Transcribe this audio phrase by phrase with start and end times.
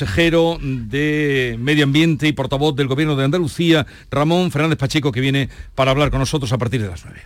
[0.00, 5.50] consejero de Medio Ambiente y portavoz del Gobierno de Andalucía, Ramón Fernández Pacheco, que viene
[5.74, 7.20] para hablar con nosotros a partir de las 9.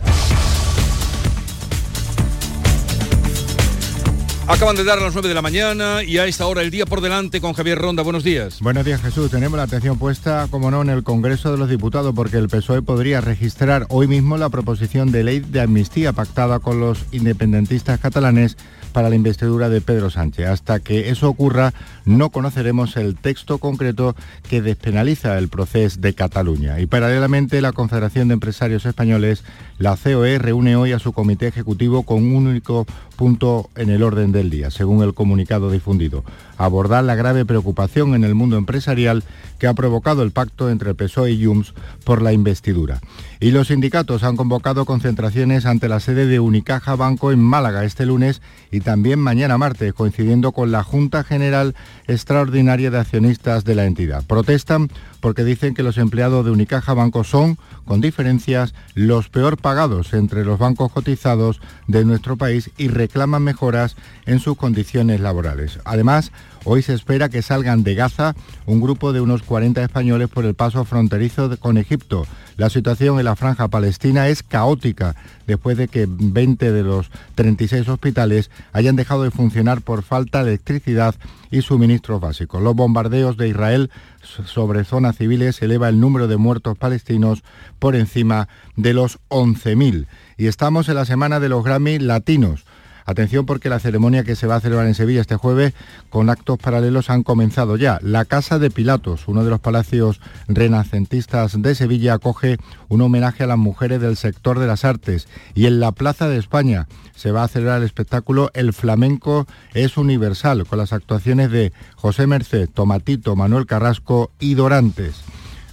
[4.47, 6.99] Acaban de dar las 9 de la mañana y a esta hora el día por
[6.99, 8.03] delante con Javier Ronda.
[8.03, 8.59] Buenos días.
[8.59, 9.31] Buenos días Jesús.
[9.31, 12.81] Tenemos la atención puesta, como no, en el Congreso de los Diputados porque el PSOE
[12.81, 18.57] podría registrar hoy mismo la proposición de ley de amnistía pactada con los independentistas catalanes
[18.95, 20.47] para la investidura de Pedro Sánchez.
[20.47, 21.73] Hasta que eso ocurra,
[22.05, 24.15] no conoceremos el texto concreto
[24.49, 26.79] que despenaliza el proceso de Cataluña.
[26.79, 29.43] Y paralelamente, la Confederación de Empresarios Españoles,
[29.79, 34.31] la COE, reúne hoy a su comité ejecutivo con un único punto en el orden
[34.31, 36.23] del día, según el comunicado difundido.
[36.57, 39.23] Abordar la grave preocupación en el mundo empresarial
[39.59, 41.73] que ha provocado el pacto entre PSOE y Junts
[42.03, 43.01] por la investidura.
[43.39, 48.05] Y los sindicatos han convocado concentraciones ante la sede de Unicaja Banco en Málaga este
[48.05, 51.75] lunes y también mañana martes, coincidiendo con la Junta General
[52.07, 54.23] Extraordinaria de Accionistas de la entidad.
[54.25, 54.89] Protestan
[55.25, 60.45] porque dicen que los empleados de Unicaja Banco son, con diferencias, los peor pagados entre
[60.45, 63.95] los bancos cotizados de nuestro país y reclaman mejoras
[64.27, 65.79] en sus condiciones laborales.
[65.83, 66.31] Además,
[66.67, 70.55] Hoy se espera que salgan de Gaza un grupo de unos 40 españoles por el
[70.55, 72.25] paso fronterizo con Egipto.
[72.57, 75.15] La situación en la franja palestina es caótica
[75.45, 80.53] después de que 20 de los 36 hospitales hayan dejado de funcionar por falta de
[80.53, 81.13] electricidad
[81.51, 82.63] y suministros básicos.
[82.63, 83.91] Los bombardeos de Israel
[84.25, 87.43] sobre zonas civiles eleva el número de muertos palestinos
[87.79, 90.07] por encima de los 11.000.
[90.37, 92.65] Y estamos en la semana de los Grammy latinos.
[93.07, 95.73] Atención porque la ceremonia que se va a celebrar en Sevilla este jueves
[96.09, 97.99] con actos paralelos han comenzado ya.
[98.01, 102.57] La Casa de Pilatos, uno de los palacios renacentistas de Sevilla, acoge
[102.89, 105.27] un homenaje a las mujeres del sector de las artes.
[105.53, 109.97] Y en la Plaza de España se va a celebrar el espectáculo El Flamenco es
[109.97, 115.21] Universal, con las actuaciones de José Merced, Tomatito, Manuel Carrasco y Dorantes.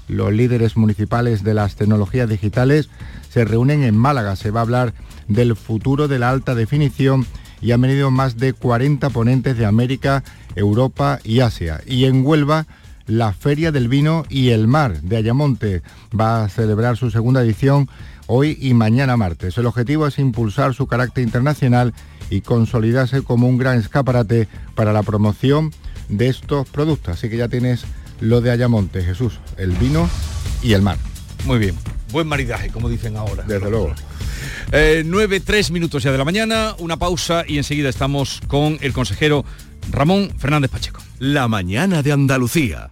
[0.06, 2.90] Los líderes municipales de las tecnologías digitales
[3.32, 4.36] se reúnen en Málaga.
[4.36, 4.94] Se va a hablar
[5.28, 7.26] del futuro de la alta definición
[7.60, 10.22] y han venido más de 40 ponentes de América,
[10.54, 11.80] Europa y Asia.
[11.86, 12.66] Y en Huelva,
[13.06, 15.82] la Feria del Vino y el Mar de Ayamonte
[16.18, 17.88] va a celebrar su segunda edición
[18.26, 19.56] hoy y mañana martes.
[19.56, 21.94] El objetivo es impulsar su carácter internacional
[22.30, 25.70] y consolidarse como un gran escaparate para la promoción
[26.08, 27.14] de estos productos.
[27.14, 27.84] Así que ya tienes
[28.20, 30.08] lo de Ayamonte, Jesús, el vino
[30.62, 30.98] y el mar.
[31.44, 31.74] Muy bien,
[32.12, 33.42] buen maridaje, como dicen ahora.
[33.42, 33.94] Desde luego.
[34.70, 38.92] Eh, 9, 3 minutos ya de la mañana, una pausa y enseguida estamos con el
[38.92, 39.44] consejero
[39.90, 41.02] Ramón Fernández Pacheco.
[41.18, 42.91] La mañana de Andalucía.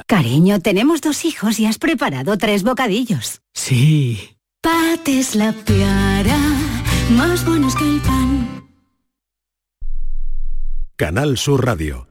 [0.07, 3.41] Cariño, tenemos dos hijos y has preparado tres bocadillos.
[3.53, 4.37] Sí.
[4.61, 6.37] Pates la piara,
[7.11, 8.63] más buenos que el pan.
[10.95, 12.10] Canal Sur Radio.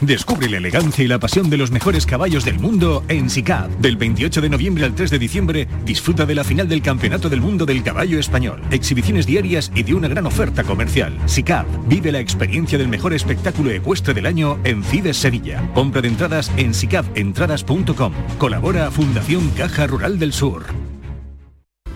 [0.00, 3.70] Descubre la elegancia y la pasión de los mejores caballos del mundo en SICAP.
[3.78, 7.40] Del 28 de noviembre al 3 de diciembre, disfruta de la final del Campeonato del
[7.40, 8.60] Mundo del Caballo Español.
[8.72, 11.16] Exhibiciones diarias y de una gran oferta comercial.
[11.26, 11.66] SICAP.
[11.86, 15.70] Vive la experiencia del mejor espectáculo ecuestre del año en Fides Sevilla.
[15.74, 18.12] Compra de entradas en sicapentradas.com.
[18.38, 20.93] Colabora Fundación Caja Rural del Sur.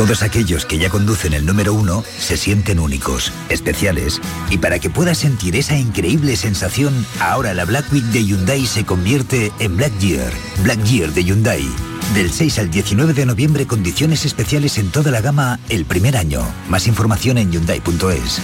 [0.00, 4.18] Todos aquellos que ya conducen el número uno se sienten únicos, especiales.
[4.48, 8.86] Y para que puedas sentir esa increíble sensación, ahora la Black Week de Hyundai se
[8.86, 10.32] convierte en Black Year.
[10.62, 11.68] Black Year de Hyundai.
[12.14, 16.40] Del 6 al 19 de noviembre, condiciones especiales en toda la gama el primer año.
[16.70, 18.40] Más información en Hyundai.es.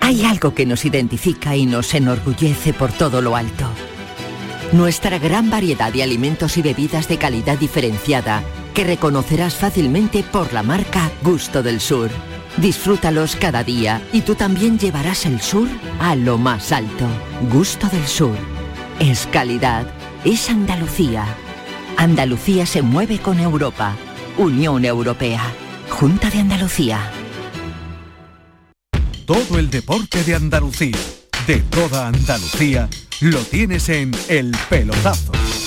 [0.00, 3.68] Hay algo que nos identifica y nos enorgullece por todo lo alto.
[4.72, 8.42] Nuestra gran variedad de alimentos y bebidas de calidad diferenciada
[8.76, 12.10] que reconocerás fácilmente por la marca Gusto del Sur.
[12.58, 15.66] Disfrútalos cada día y tú también llevarás el sur
[15.98, 17.06] a lo más alto.
[17.50, 18.36] Gusto del Sur.
[19.00, 19.86] Es calidad.
[20.26, 21.24] Es Andalucía.
[21.96, 23.96] Andalucía se mueve con Europa.
[24.36, 25.42] Unión Europea.
[25.88, 27.00] Junta de Andalucía.
[29.24, 30.98] Todo el deporte de Andalucía,
[31.46, 32.90] de toda Andalucía,
[33.20, 35.32] lo tienes en El Pelotazo.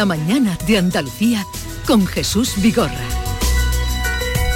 [0.00, 1.44] La mañana de Andalucía
[1.86, 3.04] con Jesús Vigorra.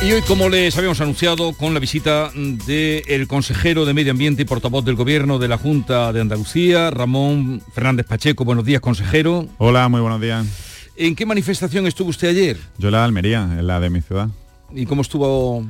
[0.02, 4.44] Y hoy, como les habíamos anunciado, con la visita del consejero de Medio Ambiente y
[4.46, 8.46] portavoz del Gobierno de la Junta de Andalucía, Ramón Fernández Pacheco.
[8.46, 9.46] Buenos días, consejero.
[9.58, 10.46] Hola, muy buenos días.
[10.96, 12.56] ¿En qué manifestación estuvo usted ayer?
[12.79, 14.31] Yo la de Almería, en la de mi ciudad.
[14.73, 15.62] ¿Y cómo estuvo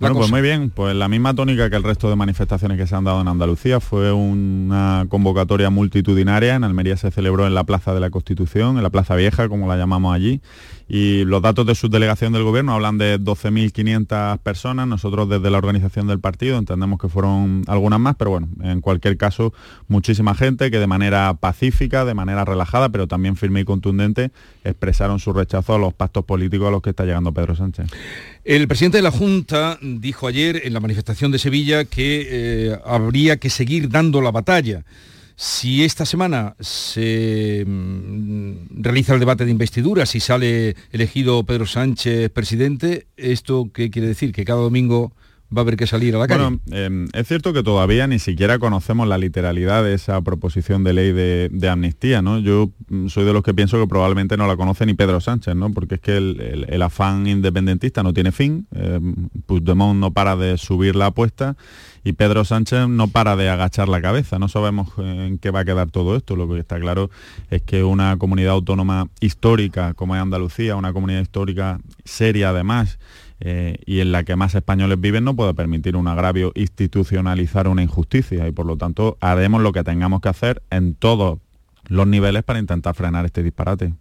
[0.00, 2.94] bueno, pues muy bien, pues la misma tónica que el resto de manifestaciones que se
[2.94, 3.80] han dado en Andalucía.
[3.80, 6.54] Fue una convocatoria multitudinaria.
[6.54, 9.68] En Almería se celebró en la Plaza de la Constitución, en la Plaza Vieja, como
[9.68, 10.40] la llamamos allí.
[10.86, 14.86] Y los datos de subdelegación del gobierno hablan de 12.500 personas.
[14.86, 19.16] Nosotros desde la organización del partido entendemos que fueron algunas más, pero bueno, en cualquier
[19.16, 19.54] caso,
[19.88, 24.30] muchísima gente que de manera pacífica, de manera relajada, pero también firme y contundente,
[24.62, 27.86] expresaron su rechazo a los pactos políticos a los que está llegando Pedro Sánchez.
[28.44, 33.38] El presidente de la Junta dijo ayer en la manifestación de Sevilla que eh, habría
[33.38, 34.84] que seguir dando la batalla.
[35.36, 42.30] Si esta semana se mm, realiza el debate de investidura, si sale elegido Pedro Sánchez
[42.30, 44.32] presidente, ¿esto qué quiere decir?
[44.32, 45.12] Que cada domingo
[45.54, 46.42] va a haber que salir a la calle.
[46.42, 50.92] Bueno, eh, es cierto que todavía ni siquiera conocemos la literalidad de esa proposición de
[50.92, 52.38] ley de, amnistía, ¿no?
[52.38, 55.54] Yo mm, soy de los que pienso que probablemente no la conoce ni Pedro Sánchez,
[55.54, 55.70] ¿no?
[55.72, 59.00] Porque es que el, afán independentista no tiene fin, eh,
[59.46, 61.56] Puigdemont no para de subir la apuesta
[62.04, 64.38] y Pedro Sánchez no para de agachar la cabeza.
[64.38, 66.36] No sabemos en qué va a quedar todo esto.
[66.36, 67.10] Lo que está claro
[67.50, 72.98] es que una comunidad autónoma histórica como es Andalucía, una comunidad histórica seria además,
[73.46, 77.82] eh, y en la que más españoles viven no puede permitir un agravio institucionalizar una
[77.82, 81.40] injusticia y por lo tanto haremos lo que tengamos que hacer en todos
[81.88, 83.92] los niveles para intentar frenar este disparate.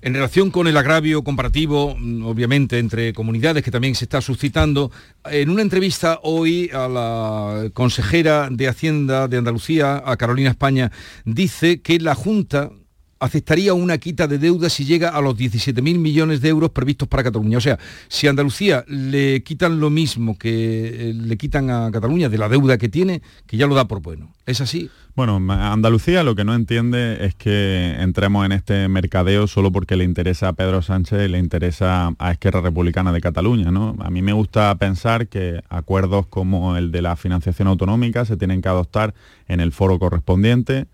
[0.00, 4.90] En relación con el agravio comparativo, mm, obviamente, entre comunidades que también se está suscitando,
[5.24, 10.92] en una entrevista hoy a la consejera de Hacienda de Andalucía, a Carolina España,
[11.26, 12.70] dice que la Junta
[13.18, 17.24] aceptaría una quita de deuda si llega a los 17.000 millones de euros previstos para
[17.24, 17.58] Cataluña.
[17.58, 22.28] O sea, si a Andalucía le quitan lo mismo que eh, le quitan a Cataluña
[22.28, 24.32] de la deuda que tiene, que ya lo da por bueno.
[24.44, 24.90] ¿Es así?
[25.16, 30.04] Bueno, Andalucía lo que no entiende es que entremos en este mercadeo solo porque le
[30.04, 33.70] interesa a Pedro Sánchez y le interesa a Esquerra Republicana de Cataluña.
[33.70, 33.96] ¿no?
[34.00, 38.60] A mí me gusta pensar que acuerdos como el de la financiación autonómica se tienen
[38.60, 39.14] que adoptar
[39.48, 40.86] en el foro correspondiente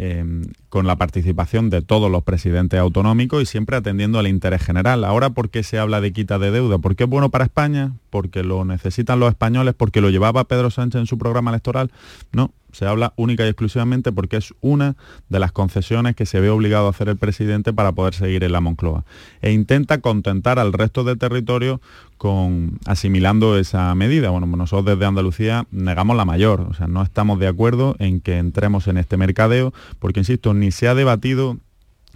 [0.00, 5.02] Em, con la participación de todos los presidentes autonómicos y siempre atendiendo al interés general.
[5.02, 6.78] Ahora, ¿por qué se habla de quita de deuda?
[6.78, 7.94] ¿Porque es bueno para España?
[8.08, 9.74] ¿Porque lo necesitan los españoles?
[9.76, 11.90] ¿Porque lo llevaba Pedro Sánchez en su programa electoral?
[12.30, 14.96] No, se habla única y exclusivamente porque es una
[15.28, 18.52] de las concesiones que se ve obligado a hacer el presidente para poder seguir en
[18.52, 19.04] la Moncloa.
[19.42, 21.80] E intenta contentar al resto del territorio
[22.16, 24.30] con asimilando esa medida.
[24.30, 28.38] Bueno, nosotros desde Andalucía negamos la mayor, o sea, no estamos de acuerdo en que
[28.38, 31.58] entremos en este mercadeo, porque insisto, ni se ha debatido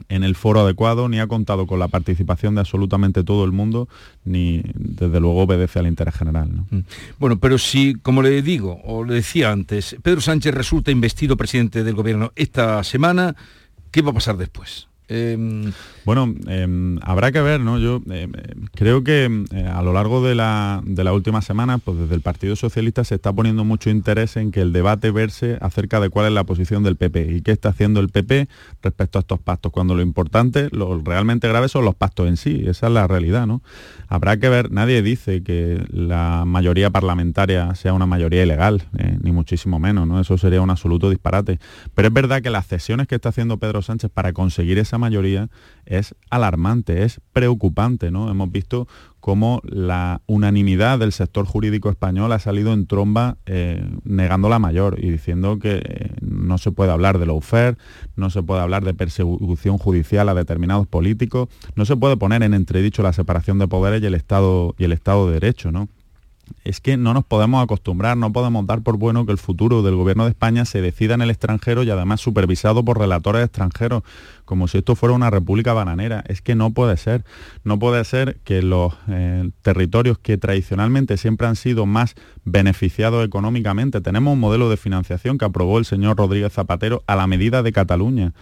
[0.09, 3.89] en el foro adecuado, ni ha contado con la participación de absolutamente todo el mundo,
[4.25, 6.49] ni desde luego obedece al interés general.
[6.71, 6.81] Mm.
[7.19, 11.85] Bueno, pero si, como le digo, o le decía antes, Pedro Sánchez resulta investido presidente
[11.85, 13.37] del gobierno esta semana,
[13.91, 14.89] ¿qué va a pasar después?
[15.09, 15.73] Em,
[16.05, 17.79] bueno, em, habrá que ver, ¿no?
[17.79, 18.33] Yo em,
[18.75, 22.57] creo que a lo largo de la, de la última semana, pues desde el Partido
[22.57, 26.33] Socialista se está poniendo mucho interés en que el debate verse acerca de cuál es
[26.33, 28.49] la posición del PP y qué está haciendo el PP
[28.83, 32.65] respecto a estos pactos, cuando lo importante, lo realmente grave son los pactos en sí,
[32.67, 33.63] esa es la realidad, ¿no?
[34.09, 39.33] Habrá que ver, nadie dice que la mayoría parlamentaria sea una mayoría ilegal, eh, ni
[39.33, 40.21] muchísimo menos, ¿no?
[40.21, 41.59] Eso sería un absoluto disparate.
[41.95, 45.49] Pero es verdad que las cesiones que está haciendo Pedro Sánchez para conseguir esa mayoría
[45.87, 48.31] es alarmante, es preocupante, ¿no?
[48.31, 48.87] Hemos visto
[49.21, 54.99] cómo la unanimidad del sector jurídico español ha salido en tromba eh, negando la mayor
[54.99, 57.77] y diciendo que eh, no se puede hablar de lawfare,
[58.17, 62.55] no se puede hablar de persecución judicial a determinados políticos, no se puede poner en
[62.55, 65.89] entredicho la separación de poderes y el Estado, y el Estado de Derecho, ¿no?
[66.65, 69.97] Es que no nos podemos acostumbrar, no podemos dar por bueno que el futuro del
[69.97, 74.03] gobierno de España se decida en el extranjero y además supervisado por relatores extranjeros,
[74.45, 76.23] como si esto fuera una república bananera.
[76.29, 77.25] Es que no puede ser.
[77.65, 84.01] No puede ser que los eh, territorios que tradicionalmente siempre han sido más beneficiados económicamente,
[84.01, 87.73] tenemos un modelo de financiación que aprobó el señor Rodríguez Zapatero a la medida de
[87.73, 88.33] Cataluña.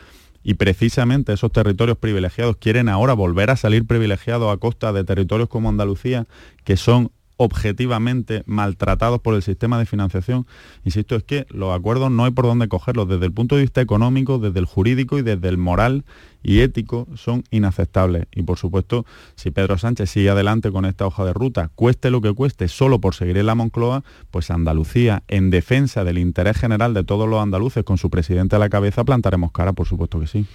[0.43, 5.51] Y precisamente esos territorios privilegiados quieren ahora volver a salir privilegiados a costa de territorios
[5.51, 6.27] como Andalucía,
[6.65, 10.47] que son objetivamente maltratados por el sistema de financiación.
[10.85, 13.09] Insisto, es que los acuerdos no hay por dónde cogerlos.
[13.09, 16.05] Desde el punto de vista económico, desde el jurídico y desde el moral
[16.43, 18.27] y ético son inaceptables.
[18.35, 19.07] Y por supuesto,
[19.37, 23.01] si Pedro Sánchez sigue adelante con esta hoja de ruta, cueste lo que cueste, solo
[23.01, 27.41] por seguir en la Moncloa, pues Andalucía, en defensa del interés general de todos los
[27.41, 30.47] andaluces, con su presidente a la cabeza, plantaremos cara, por supuesto que sí.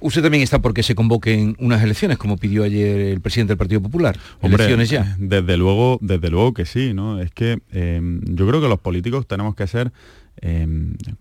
[0.00, 3.80] Usted también está porque se convoquen unas elecciones, como pidió ayer el presidente del Partido
[3.80, 4.18] Popular.
[4.42, 5.02] elecciones ya.
[5.02, 7.20] Eh, desde luego, desde luego que sí, ¿no?
[7.20, 9.92] Es que eh, yo creo que los políticos tenemos que ser
[10.42, 10.66] eh,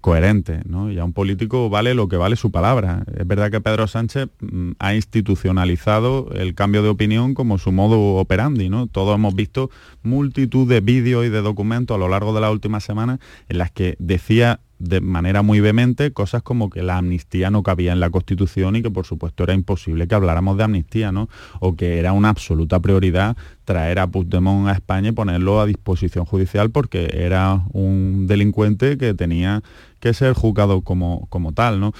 [0.01, 0.91] coherentes, ¿no?
[0.91, 3.05] Y a un político vale lo que vale su palabra.
[3.17, 8.15] Es verdad que Pedro Sánchez mm, ha institucionalizado el cambio de opinión como su modo
[8.15, 8.87] operandi, ¿no?
[8.87, 9.69] Todos hemos visto
[10.03, 13.71] multitud de vídeos y de documentos a lo largo de la última semana en las
[13.71, 18.09] que decía de manera muy vehemente cosas como que la amnistía no cabía en la
[18.09, 21.29] Constitución y que por supuesto era imposible que habláramos de amnistía, ¿no?
[21.59, 26.25] O que era una absoluta prioridad traer a Puigdemont a España y ponerlo a disposición
[26.25, 29.63] judicial porque era un delincuente que tenía
[30.05, 31.79] que ser juzgado como, como tal.
[31.79, 31.91] ¿no?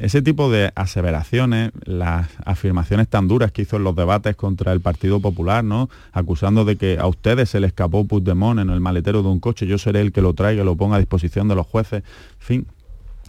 [0.00, 4.80] Ese tipo de aseveraciones, las afirmaciones tan duras que hizo en los debates contra el
[4.80, 5.90] Partido Popular, ¿no?
[6.12, 9.66] acusando de que a ustedes se le escapó Puigdemont en el maletero de un coche,
[9.66, 12.02] yo seré el que lo traiga lo ponga a disposición de los jueces.
[12.02, 12.66] En fin,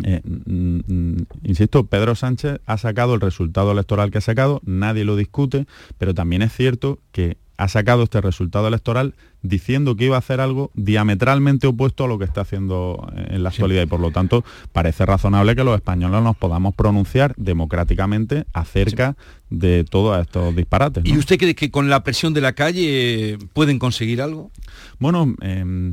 [0.03, 5.03] eh, mm, mm, insisto, Pedro Sánchez ha sacado el resultado electoral que ha sacado, nadie
[5.03, 5.67] lo discute,
[5.97, 9.15] pero también es cierto que ha sacado este resultado electoral
[9.47, 13.49] diciendo que iba a hacer algo diametralmente opuesto a lo que está haciendo en la
[13.49, 19.15] actualidad y por lo tanto parece razonable que los españoles nos podamos pronunciar democráticamente acerca
[19.49, 21.05] de todos estos disparates.
[21.05, 24.51] ¿Y usted cree que con la presión de la calle pueden conseguir algo?
[24.99, 25.91] Bueno, em,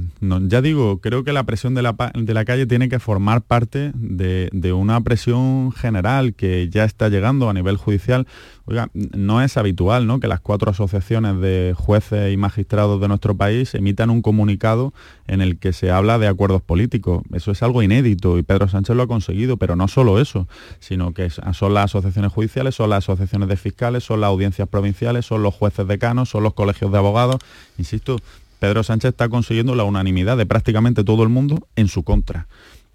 [0.49, 3.93] ya digo, creo que la presión de la, de la calle tiene que formar parte
[3.95, 8.27] de, de, una presión general que ya está llegando a nivel judicial.
[8.65, 10.21] Oiga, no es habitual ¿no?
[10.21, 14.93] que las cuatro asociaciones de jueces y magistrados de nuestro país emitan un comunicado
[15.27, 17.23] en el que se habla de acuerdos políticos.
[17.33, 20.49] Eso es algo inédito y Pedro Sánchez lo ha conseguido, pero no solo eso,
[20.81, 25.27] sino que son las asociaciones judiciales, son las asociaciones de fiscales, son las audiencias provinciales,
[25.27, 27.37] son los jueces decanos, son los colegios de abogados.
[27.79, 28.19] Insisto,
[28.59, 32.47] Pedro Sánchez está consiguiendo la unanimidad de prácticamente todo el mundo en su contra.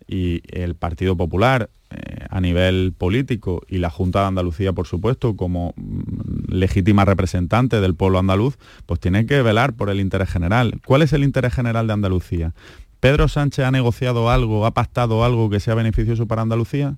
[0.08, 5.36] Y el Partido Popular, eh, a nivel político, y la Junta de Andalucía, por supuesto,
[5.36, 10.80] como mm, legítima representante del pueblo andaluz, pues tiene que velar por el interés general.
[10.86, 12.54] ¿Cuál es el interés general de Andalucía?
[13.00, 16.96] ¿Pedro Sánchez ha negociado algo, ha pactado algo que sea beneficioso para Andalucía?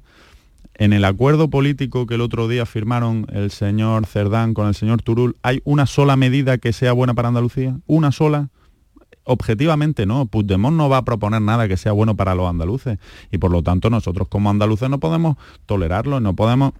[0.75, 5.01] En el acuerdo político que el otro día firmaron el señor Cerdán con el señor
[5.01, 7.77] Turul, ¿hay una sola medida que sea buena para Andalucía?
[7.85, 8.47] ¿Una sola?
[9.29, 12.97] Objetivamente no, Puigdemont no va a proponer nada que sea bueno para los andaluces
[13.31, 16.73] y por lo tanto nosotros como andaluces no podemos tolerarlo, no podemos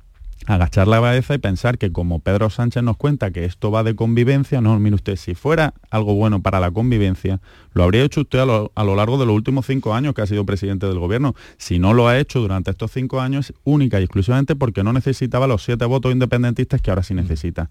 [0.48, 3.96] agachar la cabeza y pensar que como Pedro Sánchez nos cuenta que esto va de
[3.96, 7.40] convivencia, no, mire usted, si fuera algo bueno para la convivencia,
[7.74, 10.22] lo habría hecho usted a lo, a lo, largo de los últimos cinco años que
[10.24, 11.36] ha sido presidente del gobierno.
[11.58, 15.46] Si no lo ha hecho durante estos cinco años, única y exclusivamente porque no necesitaba
[15.46, 17.70] los siete votos independentistas que ahora sí necesita.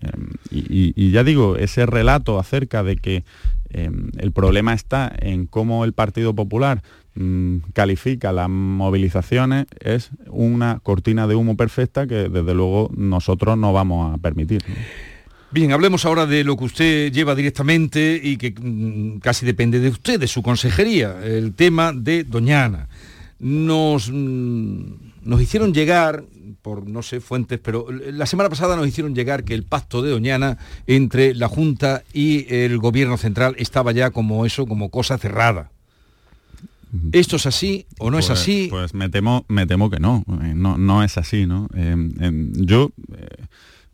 [0.00, 3.24] Em, y, ya digo, ese relato acerca de que
[3.70, 6.82] em, el problema está en cómo el Partido Popular
[7.14, 13.72] mm, califica las movilizaciones es una cortina de humo perfecta que desde luego nosotros no
[13.72, 14.62] vamos a permitir.
[15.50, 19.88] Bien, hablemos ahora de lo que usted lleva directamente y que mm, casi depende de
[19.88, 22.88] usted, de su consejería, el tema de Doñana.
[23.38, 26.24] Nos, mm, nos hicieron llegar,
[26.62, 30.10] por no sé, fuentes, pero la semana pasada nos hicieron llegar que el pacto de
[30.10, 30.56] Doñana
[30.86, 35.70] entre la Junta y el Gobierno Central estaba ya como eso, como cosa cerrada.
[37.12, 38.66] ¿Esto es así o no es Pues- así?
[38.70, 41.68] Pues me temo, me temo que no, eh, no, no es así, ¿no?
[41.74, 43.26] Eh, em, yo eh,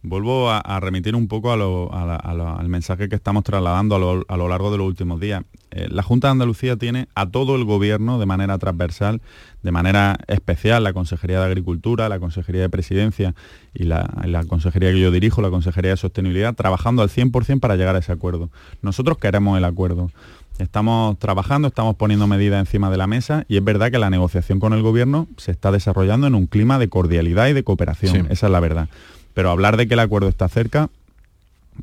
[0.05, 3.17] vuelvo a, a remitir un poco a lo- a la- a lo- al mensaje que
[3.17, 5.43] estamos trasladando a lo, a lo largo de los últimos días.
[5.73, 9.21] Eh, la Junta de Andalucía tiene a todo el gobierno de manera transversal,
[9.63, 13.35] de manera especial, la Consejería de Agricultura, la Consejería de Presidencia
[13.73, 17.75] y la, la Consejería que yo dirijo, la Consejería de Sostenibilidad, trabajando al 100% para
[17.77, 18.51] llegar a ese acuerdo.
[18.83, 20.11] Nosotros queremos el acuerdo.
[20.59, 24.61] Estamos trabajando, estamos poniendo medidas encima de la mesa y es verdad que la negociación
[24.61, 28.13] con el gobierno se está desarrollando en un clima de cordialidad y de cooperación.
[28.13, 28.23] Sí.
[28.31, 28.89] Esa es la verdad.
[29.35, 30.89] Pero hablar de que el acuerdo está cerca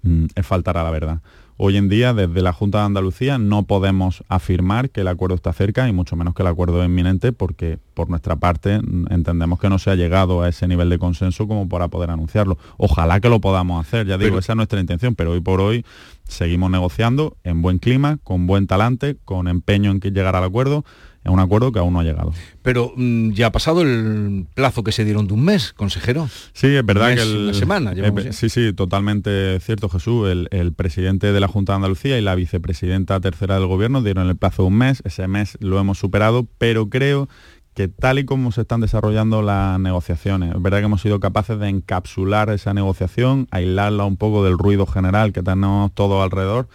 [0.03, 1.20] mm, es faltar a la verdad.
[1.63, 5.53] Hoy en día, desde la Junta de Andalucía, no podemos afirmar que el acuerdo está
[5.53, 8.79] cerca y mucho menos que el acuerdo es inminente porque por nuestra parte
[9.12, 12.58] entendemos que no se ha llegado a ese nivel de consenso como para poder anunciarlo.
[12.77, 15.62] Ojalá que lo podamos hacer, ya digo, Pero- esa es nuestra intención, pero hoy por
[15.62, 15.86] hoy
[16.27, 20.84] seguimos negociando en buen clima, con buen talante, con empeño en que llegar al acuerdo,
[21.24, 22.34] es un acuerdo que aún no ha llegado.
[22.63, 26.28] Pero mm, ya ha pasado el plazo que se dieron de un mes, consejero.
[26.54, 28.34] Sí, es verdad Un que el, una semana eh, ya.
[28.34, 30.30] sí, sí, totalmente cierto, Jesús.
[30.30, 34.28] El, el presidente de la Junta de Andalucía y la vicepresidenta tercera del gobierno dieron
[34.30, 35.01] el plazo de un mes.
[35.06, 37.30] Ese mes lo hemos superado, pero creo
[37.74, 41.58] que tal y como se están desarrollando las negociaciones, es verdad que hemos sido capaces
[41.58, 46.68] de encapsular esa negociación, aislarla un poco del ruido general que tenemos todos alrededor.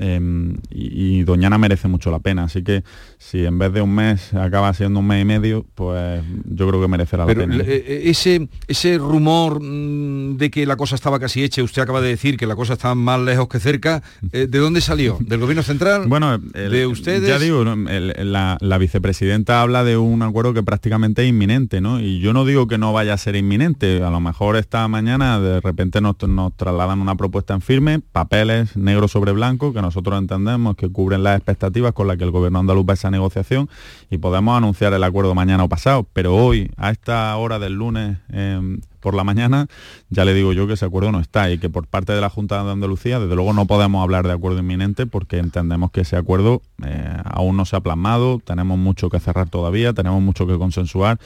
[0.00, 0.20] Eh,
[0.70, 2.84] y, y Doñana merece mucho la pena, así que
[3.18, 6.80] si en vez de un mes acaba siendo un mes y medio, pues yo creo
[6.80, 7.64] que merecerá Pero la pena.
[7.64, 12.00] eh, eh, ese, ese rumor mm, de que la cosa estaba casi hecha, usted acaba
[12.00, 15.16] de decir que la cosa está más lejos que cerca, eh, ¿de dónde salió?
[15.20, 16.06] ¿Del gobierno central?
[16.08, 17.28] Bueno, el- ¿De ustedes?
[17.28, 22.00] Ya digo, la, la vicepresidenta habla de un acuerdo que prácticamente es inminente, ¿no?
[22.00, 24.02] Y yo no digo que no vaya a ser inminente.
[24.02, 28.76] A lo mejor esta mañana de repente nos, nos trasladan una propuesta en firme, papeles
[28.76, 32.58] negro sobre blanco, que nosotros entendemos que cubren las expectativas con las que el gobierno
[32.58, 33.68] andaluz va a esa negociación
[34.10, 36.06] y podemos anunciar el acuerdo mañana o pasado.
[36.12, 39.68] Pero hoy, a esta hora del lunes, em, por la mañana,
[40.10, 42.28] ya le digo yo que ese acuerdo no está y que por parte de la
[42.28, 46.16] Junta de Andalucía, desde luego no podemos hablar de acuerdo inminente porque entendemos que ese
[46.16, 50.58] acuerdo eh, aún no se ha plasmado, tenemos mucho que cerrar todavía, tenemos mucho que
[50.58, 51.20] consensuar.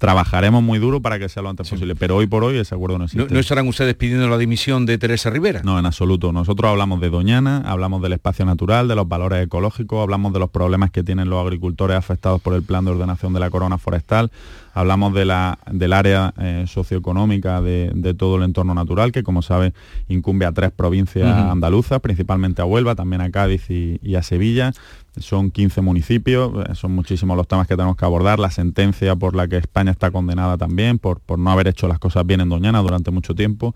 [0.00, 2.94] Trabajaremos muy duro para que sea lo antes posible, pero hoy por hoy ese acuerdo
[2.96, 3.34] no ¿No, existe.
[3.34, 5.60] no estarán ustedes pidiendo la dimisión de Teresa Rivera?
[5.62, 6.32] No, en absoluto.
[6.32, 10.48] Nosotros hablamos de Doñana, hablamos del espacio natural, de los valores ecológicos, hablamos de los
[10.48, 14.30] problemas que tienen los agricultores afectados por el plan de ordenación de la corona forestal,
[14.72, 19.42] hablamos de la, del área eh, socioeconómica de, de todo el entorno natural, que como
[19.42, 19.74] sabe
[20.08, 24.72] incumbe a tres provincias andaluzas, principalmente a Huelva, también a Cádiz y, y a Sevilla.
[25.18, 29.34] Son 15 municipios, eh, son muchísimos los temas que tenemos que abordar, la sentencia por
[29.34, 32.48] la que España está condenada también, por, por no haber hecho las cosas bien en
[32.48, 33.74] Doñana durante mucho tiempo.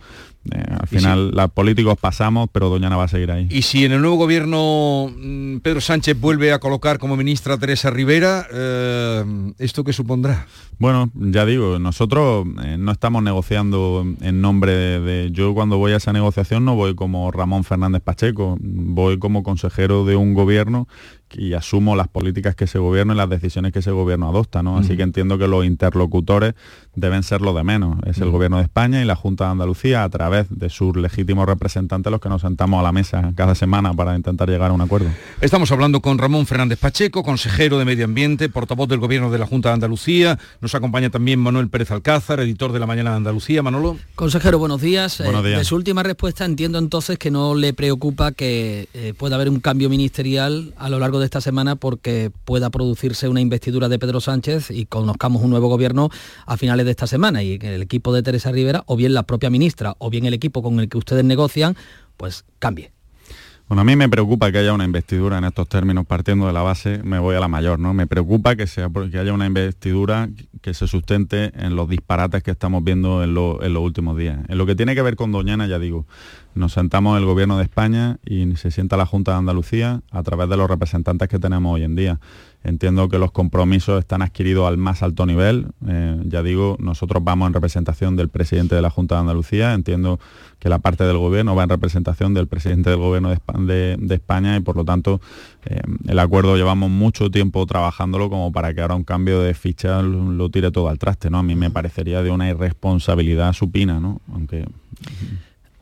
[0.53, 3.49] Eh, al final, los políticos pasamos, pero Doñana va a seguir ahí.
[3.51, 7.59] Y si en el nuevo gobierno mm, Pedro Sánchez vuelve a colocar como ministra a
[7.59, 9.25] Teresa Rivera, eh,
[9.59, 10.47] ¿esto qué supondrá?
[10.79, 15.93] Bueno, ya digo, nosotros eh, no estamos negociando en nombre de, de- Yo cuando voy
[15.93, 20.89] a esa negociación no voy como Ramón Fernández Pacheco, voy como consejero de un gobierno
[21.33, 24.79] y asumo las políticas que ese gobierno y las decisiones que ese gobierno adopta, ¿no?
[24.79, 26.55] Así que entiendo que los interlocutores
[26.97, 27.99] deben ser lo de menos.
[28.07, 31.47] Es el gobierno de España y la Junta de Andalucía a través de sus legítimos
[31.47, 34.81] representantes los que nos sentamos a la mesa cada semana para intentar llegar a un
[34.81, 35.09] acuerdo.
[35.41, 39.47] Estamos hablando con Ramón Fernández Pacheco, consejero de Medio Ambiente, portavoz del Gobierno de la
[39.47, 40.39] Junta de Andalucía.
[40.61, 43.63] Nos acompaña también Manuel Pérez Alcázar, editor de La Mañana de Andalucía.
[43.63, 43.97] Manolo.
[44.15, 45.19] Consejero, buenos días.
[45.23, 45.59] Buenos Eh, días.
[45.61, 49.61] de su última respuesta entiendo entonces que no le preocupa que eh, pueda haber un
[49.61, 54.21] cambio ministerial a lo largo de esta semana porque pueda producirse una investidura de Pedro
[54.21, 56.11] Sánchez y conozcamos un nuevo gobierno
[56.47, 59.25] a finales de esta semana y que el equipo de Teresa Rivera o bien la
[59.25, 61.77] propia ministra o bien el equipo con el que ustedes negocian
[62.17, 62.93] pues cambie.
[63.67, 66.61] Bueno, a mí me preocupa que haya una investidura en estos términos, partiendo de la
[66.61, 67.95] base, me voy a la mayor, ¿no?
[67.95, 70.29] Me preocupa que, sea, que haya una investidura
[70.61, 74.39] que se sustente en los disparates que estamos viendo en, lo- en los últimos días.
[74.49, 76.07] En lo que tiene que ver con Doñana, ya digo,
[76.55, 80.51] nos sentamos el Gobierno de España y se sienta la Junta de Andalucía a través
[80.51, 82.21] de los representantes que tenemos hoy en día.
[82.65, 85.67] Entiendo que los compromisos están adquiridos al más alto nivel.
[85.87, 89.75] Eh, ya digo, nosotros vamos en representación del presidente de la Junta de Andalucía.
[89.75, 90.19] Entiendo
[90.59, 93.97] que la parte del gobierno va en representación del presidente del gobierno de, Espa- de-
[94.01, 95.21] de España y por lo tanto
[95.67, 100.01] eh, el acuerdo llevamos mucho tiempo trabajándolo como para que ahora un cambio de ficha
[100.01, 101.29] lo, lo tire todo al traste.
[101.29, 101.39] ¿no?
[101.39, 104.23] A mí me parecería de una irresponsabilidad supina, ¿no?
[104.33, 104.65] aunque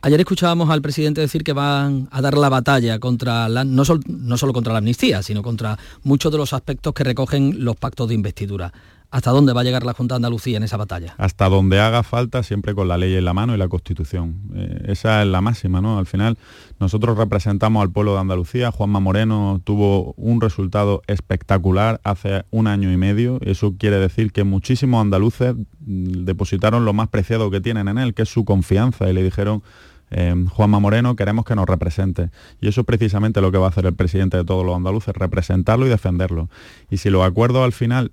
[0.05, 4.03] Ayer escuchábamos al presidente decir que van a dar la batalla contra la, no, sol-
[4.09, 8.09] no solo contra la amnistía, sino contra muchos de los aspectos que recogen los pactos
[8.09, 8.73] de investidura.
[9.13, 11.15] hasta dónde va a llegar la Junta de Andalucía en esa batalla.
[11.19, 14.41] Hasta donde haga falta, siempre con la ley en la mano y la Constitución.
[14.55, 15.99] Eh, esa es la máxima, ¿no?
[15.99, 16.39] Al final,
[16.81, 18.71] nosotros representamos al pueblo de Andalucía.
[18.73, 23.39] Juanma Moreno tuvo un resultado espectacular hace un año y medio.
[23.43, 28.15] Eso quiere decir que muchísimos andaluces mm, depositaron lo más preciado que tienen en él,
[28.15, 29.63] que es su confianza, y le dijeron
[30.13, 32.31] eh, Juanma Moreno, queremos que nos represente.
[32.61, 35.15] Y eso es precisamente lo que va a hacer el presidente de todos los andaluces,
[35.15, 36.49] representarlo y defenderlo.
[36.91, 38.13] Y si los acuerdos al final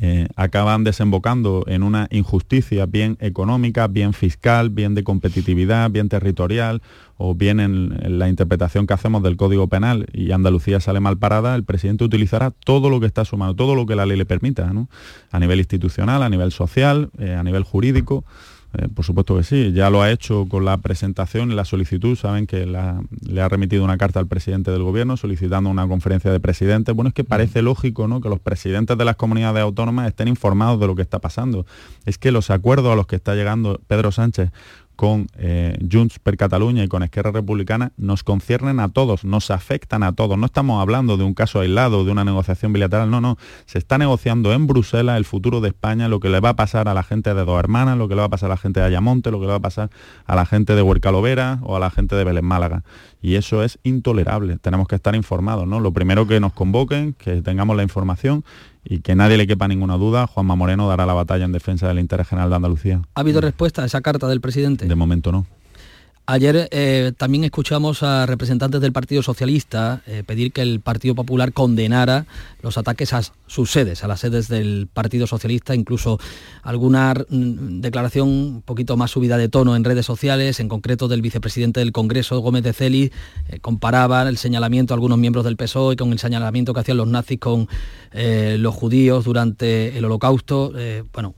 [0.00, 6.82] eh, acaban desembocando en una injusticia bien económica, bien fiscal, bien de competitividad, bien territorial
[7.16, 11.54] o bien en, la interpretación que hacemos del Código Penal y Andalucía sale mal parada,
[11.54, 14.16] el presidente utilizará todo lo que está a su mano, todo lo que la ley
[14.16, 14.72] le permita,
[15.30, 18.24] a nivel institucional, a nivel social, eh, a nivel jurídico.
[18.78, 22.16] Eh, por supuesto que sí, ya lo ha hecho con la presentación y la solicitud,
[22.16, 26.40] saben que le ha remitido una carta al presidente del gobierno solicitando una conferencia de
[26.40, 26.94] presidentes.
[26.94, 28.20] Bueno, es que parece lógico ¿no?
[28.20, 31.66] que los presidentes de las comunidades autónomas estén informados de lo que está pasando.
[32.04, 34.50] Es que los acuerdos a los que está llegando Pedro Sánchez
[34.96, 40.02] con eh, Junts per Cataluña y con Esquerra Republicana nos conciernen a todos, nos afectan
[40.02, 40.38] a todos.
[40.38, 43.36] No estamos hablando de un caso aislado, de una negociación bilateral, no, no.
[43.66, 46.88] Se está negociando en Bruselas el futuro de España, lo que le va a pasar
[46.88, 48.80] a la gente de Dos Hermanas, lo que le va a pasar a la gente
[48.80, 49.90] de Ayamonte, lo que le va a pasar
[50.26, 52.84] a la gente de Huercalovera o a la gente de Belén Málaga.
[53.20, 54.58] Y eso es intolerable.
[54.58, 55.80] Tenemos que estar informados, ¿no?
[55.80, 58.44] Lo primero que nos convoquen, que tengamos la información
[58.84, 61.98] y que nadie le quepa ninguna duda, Juanma Moreno dará la batalla en defensa del
[61.98, 63.02] interés general de Andalucía.
[63.14, 64.86] ¿Ha habido respuesta a esa carta del presidente?
[64.86, 65.46] De momento no.
[66.26, 71.52] Ayer eh, también escuchamos a representantes del Partido Socialista eh, pedir que el Partido Popular
[71.52, 72.24] condenara
[72.62, 76.18] los ataques a sus sedes, a las sedes del Partido Socialista, incluso
[76.62, 81.20] alguna mm, declaración un poquito más subida de tono en redes sociales, en concreto del
[81.20, 83.12] vicepresidente del Congreso, Gómez de Celi,
[83.50, 87.08] eh, comparaba el señalamiento a algunos miembros del PSOE con el señalamiento que hacían los
[87.08, 87.68] nazis con
[88.14, 90.72] los judíos durante el Holocausto.
[91.12, 91.34] bueno,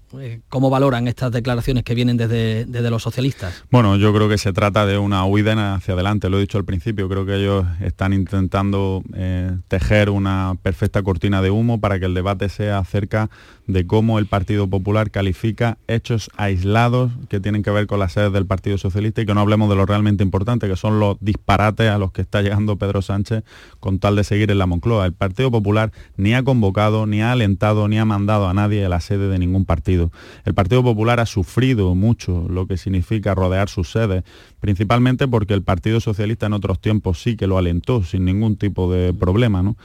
[0.49, 3.65] ¿cómo valoran estas declaraciones que vienen desde, desde los socialistas?
[3.71, 6.65] Bueno, yo creo que se trata de una huida hacia adelante, lo he dicho al
[6.65, 12.07] principio, creo que ellos están intentando eh, tejer una perfecta cortina de humo para que
[12.07, 13.31] el debate sea acerca
[13.67, 18.33] de cómo el Partido Popular califica hechos aislados que tienen que ver con las sedes
[18.33, 21.91] del Partido Socialista y que no hablemos de lo realmente importante, que son los disparates
[21.91, 23.45] a los que está llegando Pedro Sánchez
[23.81, 25.07] con tal de seguir en la Moncloa.
[25.07, 26.66] El Partido Popular ni ha convocado,
[27.07, 30.11] ni ha alentado, ni ha mandado a nadie a la sede de ningún partido.
[30.45, 34.25] El Partido Popular ha sufrido mucho lo que significa rodear sus sedes,
[34.61, 38.93] principalmente porque el Partido Socialista en otros tiempos sí que lo alentó sin ningún tipo
[38.93, 39.63] de problema.
[39.63, 39.77] ¿no?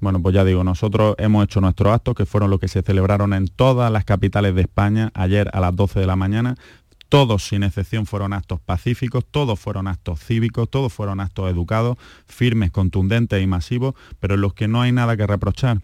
[0.00, 3.34] Bueno, pues ya digo, nosotros hemos hecho nuestros actos, que fueron los que se celebraron
[3.34, 6.56] en todas las capitales de España ayer a las 12 de la mañana.
[7.10, 12.70] Todos, sin excepción, fueron actos pacíficos, todos fueron actos cívicos, todos fueron actos educados, firmes,
[12.70, 15.80] contundentes y masivos, pero en los que no hay nada que reprochar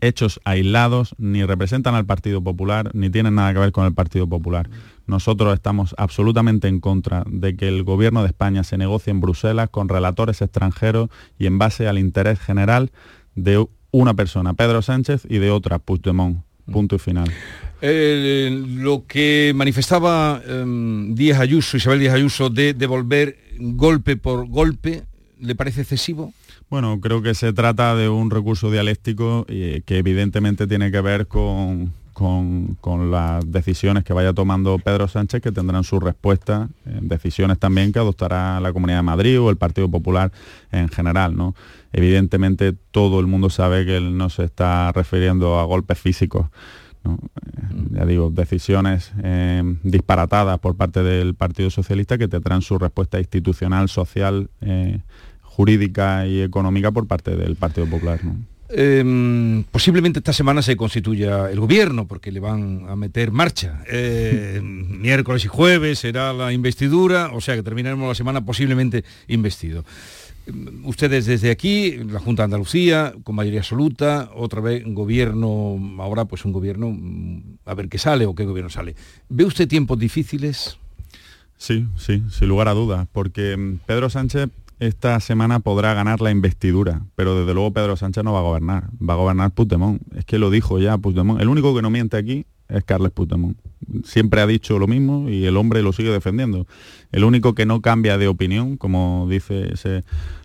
[0.00, 4.26] hechos aislados, ni representan al Partido Popular, ni tienen nada que ver con el Partido
[4.26, 4.68] Popular.
[5.06, 9.68] Nosotros estamos absolutamente en contra de que el Gobierno de España se negocie en Bruselas
[9.70, 12.90] con relatores extranjeros y en base al interés general
[13.34, 16.42] de una persona, Pedro Sánchez, y de otra, Puigdemont.
[16.70, 17.32] Punto y final.
[17.80, 25.04] Lo que manifestaba em, Díaz Ayuso, Isabel Díaz Ayuso, de devolver golpe por golpe,
[25.40, 26.34] ¿le parece excesivo?
[26.70, 31.94] Bueno, creo que se trata de un recurso dialéctico que evidentemente tiene que ver con,
[32.80, 38.00] con, las decisiones que vaya tomando Pedro Sánchez, que tendrán su respuesta, decisiones también que
[38.00, 40.32] adoptará la Comunidad de Madrid o el Partido Popular
[40.72, 41.36] en general.
[41.36, 41.54] ¿no?
[41.92, 46.48] Evidentemente todo el mundo sabe que él no se está refiriendo a golpes físicos.
[47.04, 47.14] ¿no?
[47.14, 53.20] Eh, ya digo, decisiones eh, disparatadas por parte del Partido Socialista que tendrán su respuesta
[53.20, 54.50] institucional, social.
[54.60, 55.00] Eh,
[55.58, 58.20] jurídica y económica por parte del Partido Popular.
[58.68, 63.82] Em, posiblemente esta semana se constituya el gobierno porque le van a meter marcha.
[63.90, 69.84] Eh, miércoles y jueves será la investidura, o sea que terminaremos la semana posiblemente investido.
[70.46, 76.26] Em, ustedes desde aquí, la Junta de Andalucía, con mayoría absoluta, otra vez gobierno, ahora
[76.26, 78.94] pues un gobierno, mm, a ver qué sale o qué gobierno sale.
[79.28, 80.78] ¿Ve usted tiempos difíciles?
[81.56, 86.30] Sí, sí, sin lugar a dudas, porque mm, Pedro Sánchez esta semana podrá ganar la
[86.30, 90.00] investidura, pero desde luego Pedro Sánchez no va a gobernar, va a gobernar Puigdemont.
[90.16, 91.40] Es que lo dijo ya Puigdemont.
[91.40, 93.58] El único que no miente aquí es Carles Puigdemont.
[94.04, 96.66] Siempre ha dicho lo mismo y el hombre lo sigue defendiendo.
[97.10, 100.04] El único que no cambia de opinión, como dice ese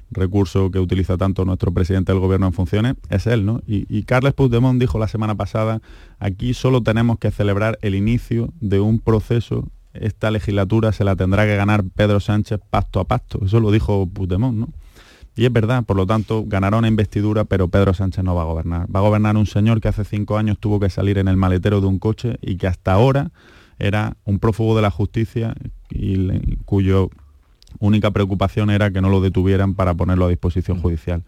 [0.09, 3.61] recurso que utiliza tanto nuestro presidente del gobierno en funciones, es él, ¿no?
[3.67, 5.81] Y, y Carles Puigdemont dijo la semana pasada,
[6.19, 11.45] aquí solo tenemos que celebrar el inicio de un proceso esta legislatura se la tendrá
[11.45, 13.39] que ganar Pedro Sánchez pacto a pacto.
[13.45, 14.69] Eso lo dijo Puigdemont, ¿no?
[15.35, 18.45] Y es verdad, por lo tanto, ganará una investidura, pero Pedro Sánchez no va a
[18.45, 18.87] gobernar.
[18.95, 21.81] Va a gobernar un señor que hace cinco años tuvo que salir en el maletero
[21.81, 23.31] de un coche y que hasta ahora
[23.79, 25.55] era un prófugo de la justicia
[25.89, 27.09] y cuyo
[27.79, 31.23] única preocupación era que no lo detuvieran para ponerlo a disposición judicial.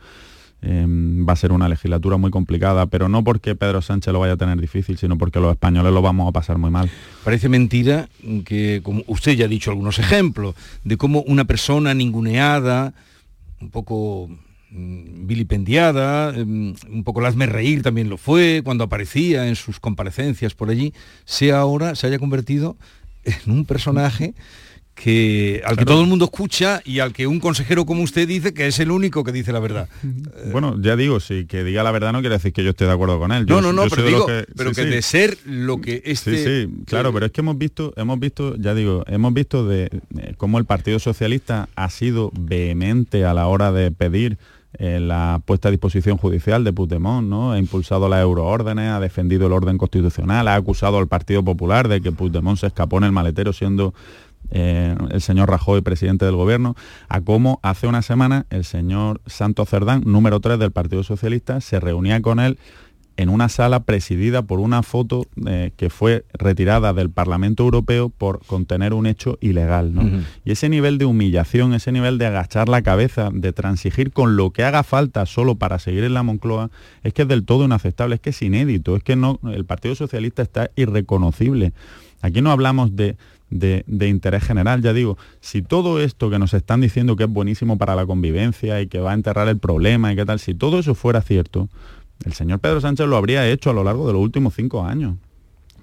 [0.68, 4.34] Em, va a ser una legislatura muy complicada, pero no porque Pedro Sánchez lo vaya
[4.34, 6.90] a tener difícil, sino porque los españoles lo vamos a pasar muy mal.
[7.24, 8.10] Parece mentira
[8.46, 12.96] que, como usted ya ha dicho algunos ejemplos, de cómo una persona ninguneada,
[13.62, 14.28] un poco
[14.72, 20.56] mm, vilipendiada, em, un poco lasme reír también lo fue cuando aparecía en sus comparecencias
[20.56, 22.76] por allí, sea ahora, se haya convertido
[23.24, 24.34] en un personaje
[24.96, 28.54] que al que todo el mundo escucha y al que un consejero como usted dice
[28.54, 29.90] que es el único que dice la verdad.
[30.52, 32.92] Bueno, ya digo, sí, que diga la verdad no quiere decir que yo esté de
[32.92, 33.46] acuerdo con él.
[33.46, 36.38] no, no, no, pero digo, que, pero que de ser lo que este...
[36.38, 39.90] Sí, sí, claro, pero es que hemos visto, hemos visto, ya digo, hemos visto de,
[40.18, 44.38] eh, cómo el Partido Socialista ha sido vehemente a la hora de pedir
[44.78, 47.54] eh, la puesta a disposición judicial de Puigdemont, ¿no?
[47.54, 52.02] Ha impulsado las euroórdenes, ha defendido el orden constitucional, ha acusado al Partido Popular de
[52.02, 53.94] que Puigdemont se escapó en el maletero siendo
[54.52, 56.76] eh, el señor Rajoy, presidente del gobierno,
[57.10, 61.80] a cómo hace una semana el señor Santos Cerdán, número 3 del Partido Socialista, se
[61.80, 62.58] reunía con él
[63.18, 68.46] en una sala presidida por una foto eh, que fue retirada del Parlamento Europeo por
[68.46, 69.94] contener un hecho ilegal.
[70.44, 74.52] Y ese nivel de humillación, ese nivel de agachar la cabeza, de transigir con lo
[74.52, 76.72] que haga falta solo para seguir en la Moncloa,
[77.04, 79.96] es que es del todo inaceptable, es que es inédito, es que no, el Partido
[79.96, 81.74] Socialista está irreconocible.
[82.22, 83.18] Aquí no hablamos de
[83.50, 84.82] de, interés general.
[84.82, 88.82] Ya digo, si todo esto que nos están diciendo que es buenísimo para la convivencia
[88.82, 91.70] y que va a enterrar el problema y qué tal, si todo eso fuera cierto,
[92.26, 95.16] el señor Pedro Sánchez lo habría hecho a lo largo de los últimos cinco años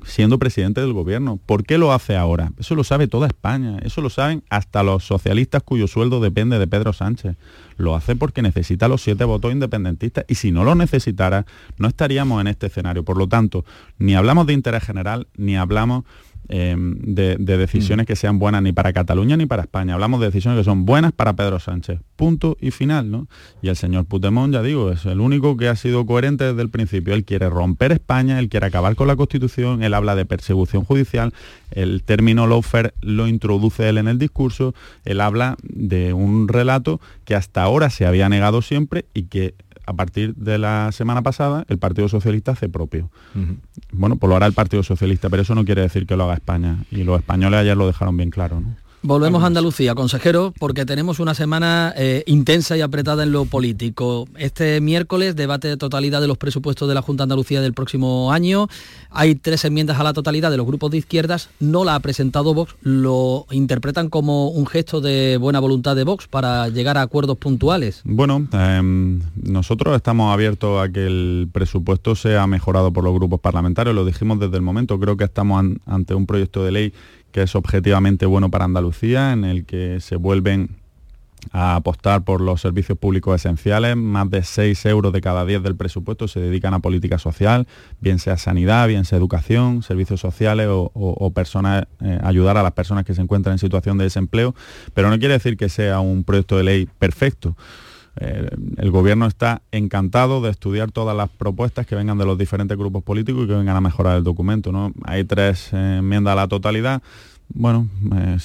[0.05, 1.38] siendo presidente del gobierno.
[1.44, 2.53] ¿Por qué lo hace ahora?
[2.59, 6.66] Eso lo sabe toda España, eso lo saben hasta los socialistas cuyo sueldo depende de
[6.66, 7.37] Pedro Sánchez.
[7.77, 11.46] Lo hace porque necesita los siete votos independentistas y si no lo necesitara,
[11.79, 13.05] no estaríamos en este escenario.
[13.05, 13.64] Por lo tanto,
[13.98, 16.05] ni hablamos de interés general, ni hablamos
[16.49, 18.07] Em, de, decisiones mm.
[18.07, 19.95] que sean buenas ni para Cataluña ni para España.
[19.95, 22.01] Hablamos de decisiones que son buenas para Pedro Sánchez.
[22.17, 23.29] Punto y final, ¿no?
[23.63, 26.69] Y el señor Puigdemont, ya digo, es el único que ha sido coherente desde el
[26.69, 27.15] principio.
[27.15, 31.33] Él quiere romper España, él quiere acabar con la Constitución, él habla de persecución judicial,
[31.71, 34.75] el término lawfare lo introduce él en el discurso,
[35.05, 39.92] él habla de un relato que hasta ahora se había negado siempre y que a
[39.95, 43.11] partir de la semana pasada el Partido Socialista hace propio.
[43.92, 46.35] Bueno, pues lo hará el Partido Socialista, pero eso no quiere decir que lo haga
[46.35, 46.85] España.
[46.90, 48.61] Y los españoles ayer lo dejaron bien claro.
[48.61, 48.77] ¿no?
[49.05, 54.29] Volvemos a Andalucía, consejero, porque tenemos una semana eh, intensa y apretada en lo político.
[54.37, 58.33] Este miércoles, debate de totalidad de los presupuestos de la Junta de Andalucía del próximo
[58.33, 58.69] año.
[59.11, 61.51] Hay tres enmiendas a la totalidad de los grupos de izquierdas.
[61.59, 62.77] No la ha presentado Vox.
[62.83, 68.03] Lo interpretan como un gesto de buena voluntad de Vox para llegar a acuerdos puntuales.
[68.05, 73.97] Bueno, em, nosotros estamos abiertos a que el presupuesto sea mejorado por los grupos parlamentarios.
[73.97, 75.01] Lo dijimos desde el momento.
[75.01, 76.93] Creo que estamos ante un proyecto de ley
[77.33, 80.83] que es objetivamente bueno para Andalucía, en el que se vuelven
[81.51, 83.97] a apostar por los servicios públicos esenciales.
[83.97, 87.66] Más de 6 euros de cada 10 del presupuesto se dedican a política social,
[88.01, 93.05] bien sea sanidad, bien sea educación, servicios sociales o, personas, eh, ayudar a las personas
[93.05, 94.55] que se encuentran en situación de desempleo.
[94.95, 97.57] Pero no quiere decir que sea un proyecto de ley perfecto.
[98.16, 102.77] Eh, el gobierno está encantado de estudiar todas las propuestas que vengan de los diferentes
[102.77, 104.72] grupos políticos y que vengan a mejorar el documento.
[105.05, 107.03] Hay tres eh, enmiendas a la totalidad.
[107.55, 107.88] Bueno,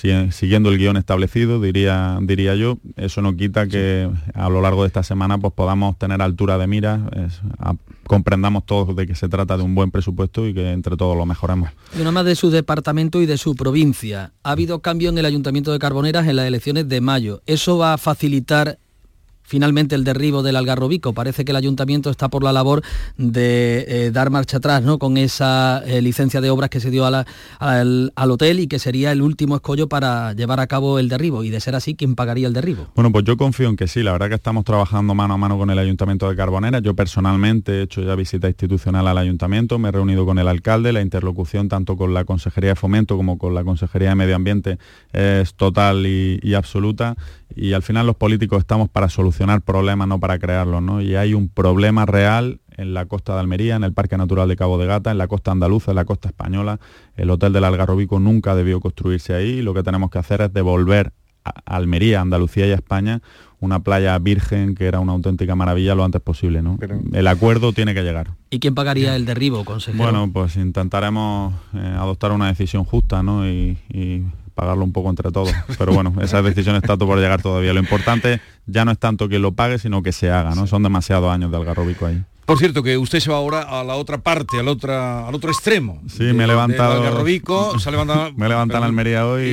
[0.04, 4.84] eh, siguiendo el guion establecido, diría, diría yo, eso no quita que a lo largo
[4.84, 7.10] de esta semana pues, podamos tener altura de mira,
[8.06, 11.26] comprendamos todos de que se trata de un buen presupuesto y que entre todos lo
[11.26, 11.70] mejoremos.
[11.98, 14.34] Y una más de su departamento y de su provincia.
[14.44, 17.42] Ha habido cambio en el Ayuntamiento de Carboneras en las elecciones de mayo.
[17.46, 18.78] ¿Eso va a facilitar
[19.48, 21.14] finalmente el derribo del Algarrobico.
[21.14, 22.84] Parece que el ayuntamiento está por la labor
[23.18, 25.00] de eh, dar marcha atrás ¿no?
[25.00, 27.26] con esa eh, licencia de obras que se dio al,
[27.60, 31.44] al, hotel y que sería el último escollo para llevar a cabo el derribo.
[31.44, 32.88] Y de ser así, ¿quién pagaría el derribo?
[32.94, 34.04] Bueno, pues yo confío en que sí.
[34.04, 36.80] La verdad que estamos trabajando mano a mano con el ayuntamiento de Carbonera.
[36.80, 40.92] Yo personalmente he hecho ya visita institucional al ayuntamiento, me he reunido con el alcalde,
[40.92, 44.78] la interlocución tanto con la Consejería de Fomento como con la Consejería de Medio Ambiente
[45.14, 47.16] es total y absoluta.
[47.56, 51.02] Y al final los políticos estamos para solucionar problemas, no para crearlos, ¿no?
[51.02, 54.56] Y hay un problema real en la costa de Almería, en el Parque Natural de
[54.56, 56.80] Cabo de Gata, en la costa andaluza, en la costa española.
[57.16, 59.62] El Hotel del Algarrobico nunca debió construirse ahí.
[59.62, 63.22] Lo que tenemos que hacer es devolver a Almería, Andalucía y a España
[63.60, 66.62] una playa virgen que era una auténtica maravilla lo antes posible.
[66.62, 66.78] ¿no?
[67.14, 68.36] El acuerdo tiene que llegar.
[68.52, 70.04] ¿Y quién pagaría el derribo, consejero?
[70.04, 73.48] Bueno, pues intentaremos eh, adoptar una decisión justa ¿no?
[73.48, 73.78] y
[74.58, 75.54] pagarlo un poco entre todos.
[75.78, 77.74] Pero bueno, esa decisión está por llegar todavía.
[77.74, 80.68] Lo importante ya no es tanto que lo pague, sino que se haga, ¿no?
[80.68, 82.24] Son demasiados años de algarrobico ahí.
[82.48, 85.52] Por cierto, que usted se va ahora a la otra parte, al, otra, al otro
[85.52, 86.02] extremo.
[86.08, 86.94] Sí, me he levantado.
[87.78, 89.44] se ha levantado, me he levantado en Almería hoy.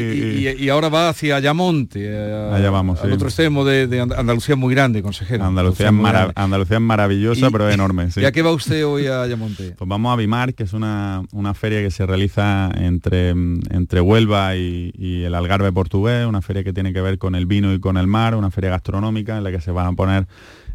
[0.57, 2.09] Y, ahora va hacia Ayamonte.
[2.53, 3.03] Allá vamos.
[3.03, 5.45] Al otro extremo de, Andalucía muy grande, consejero.
[5.45, 8.11] Andalucía, es, Andalucía es maravillosa, pero enorme.
[8.17, 9.75] ¿Y a qué va usted hoy a Ayamonte?
[9.77, 14.55] Pues vamos a Bimar, que es una, una feria que se realiza entre, entre Huelva
[14.55, 17.81] y, y el Algarve portugués, una feria que tiene que ver con el vino y
[17.81, 19.04] con el mar, una feria gastronómica
[19.39, 20.27] en la que se van a poner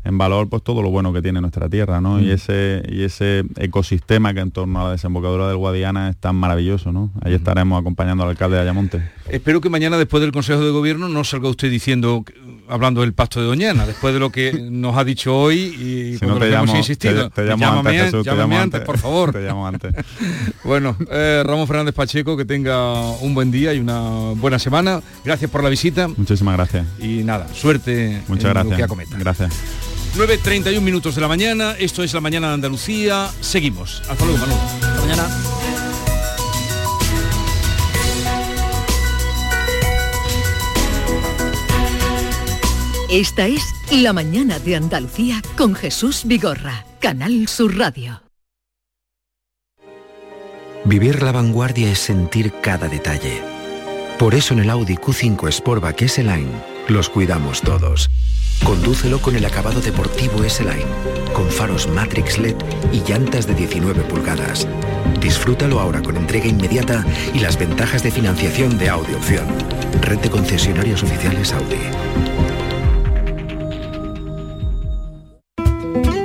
[0.04, 2.20] en valor pues todo lo bueno que tiene nuestra tierra, ¿no?
[2.20, 2.32] Y mm.
[2.32, 6.92] ese y ese ecosistema que en torno a la desembocadura del Guadiana es tan maravilloso,
[6.92, 7.12] ¿no?
[7.22, 7.36] Ahí mm.
[7.36, 9.12] estaremos acompañando al alcalde de Ayamonte.
[9.30, 12.24] Espero que mañana después del Consejo de Gobierno no salga usted diciendo
[12.70, 16.26] hablando del pacto de Doñana, después de lo que nos ha dicho hoy y si
[16.26, 17.30] no te llamo, insistido.
[17.30, 19.34] Te, llamo llámame, antes, llámame antes, por favor.
[19.34, 19.94] Te llamo antes.
[20.64, 25.02] bueno, eh, Ramón Fernández Pacheco, que tenga un buen día y una buena semana.
[25.26, 26.08] Gracias por la visita.
[26.08, 26.86] Muchísimas gracias.
[27.00, 28.72] Y nada, suerte Muchas en gracias.
[28.72, 29.18] lo que acometa.
[29.18, 29.99] Gracias.
[30.16, 34.02] 9.31 minutos de la mañana, esto es la mañana de Andalucía, seguimos.
[34.10, 34.54] Hasta luego, Manu.
[34.54, 35.30] Hasta mañana.
[43.10, 48.22] Esta es La mañana de Andalucía con Jesús Vigorra, Canal Sur Radio.
[50.86, 53.42] Vivir la vanguardia es sentir cada detalle.
[54.20, 58.10] Por eso en el Audi Q5 Sportback S-Line los cuidamos todos
[58.64, 60.86] Condúcelo con el acabado deportivo S-Line,
[61.34, 62.56] con faros Matrix LED
[62.92, 64.68] y llantas de 19 pulgadas.
[65.22, 69.46] Disfrútalo ahora con entrega inmediata y las ventajas de financiación de Audi Opción.
[70.02, 71.78] Red de concesionarios oficiales Audi.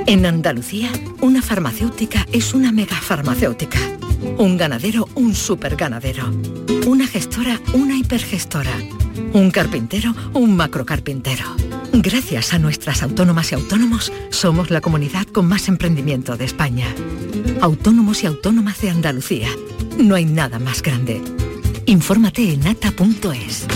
[0.07, 3.79] En Andalucía, una farmacéutica es una megafarmacéutica.
[4.37, 6.25] Un ganadero, un superganadero.
[6.87, 8.71] Una gestora, una hipergestora.
[9.33, 11.45] Un carpintero, un macrocarpintero.
[11.93, 16.87] Gracias a nuestras autónomas y autónomos, somos la comunidad con más emprendimiento de España.
[17.61, 19.49] Autónomos y autónomas de Andalucía.
[19.97, 21.21] No hay nada más grande.
[21.85, 23.67] Infórmate en ata.es.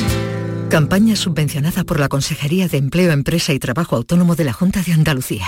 [0.70, 4.94] Campaña subvencionada por la Consejería de Empleo, Empresa y Trabajo Autónomo de la Junta de
[4.94, 5.48] Andalucía.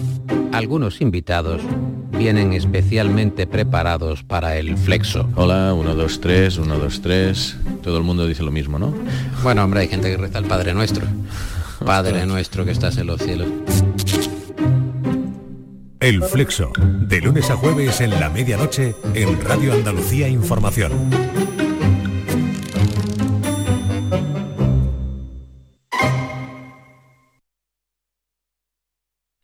[0.51, 1.61] Algunos invitados
[2.17, 5.27] vienen especialmente preparados para el flexo.
[5.35, 7.57] Hola, 1, 2, 3, 1, 2, 3.
[7.81, 8.93] Todo el mundo dice lo mismo, ¿no?
[9.43, 11.05] Bueno, hombre, hay gente que reza al Padre Nuestro.
[11.85, 13.47] Padre Nuestro que estás en los cielos.
[15.99, 20.91] El Flexo, de lunes a jueves en la medianoche en Radio Andalucía Información.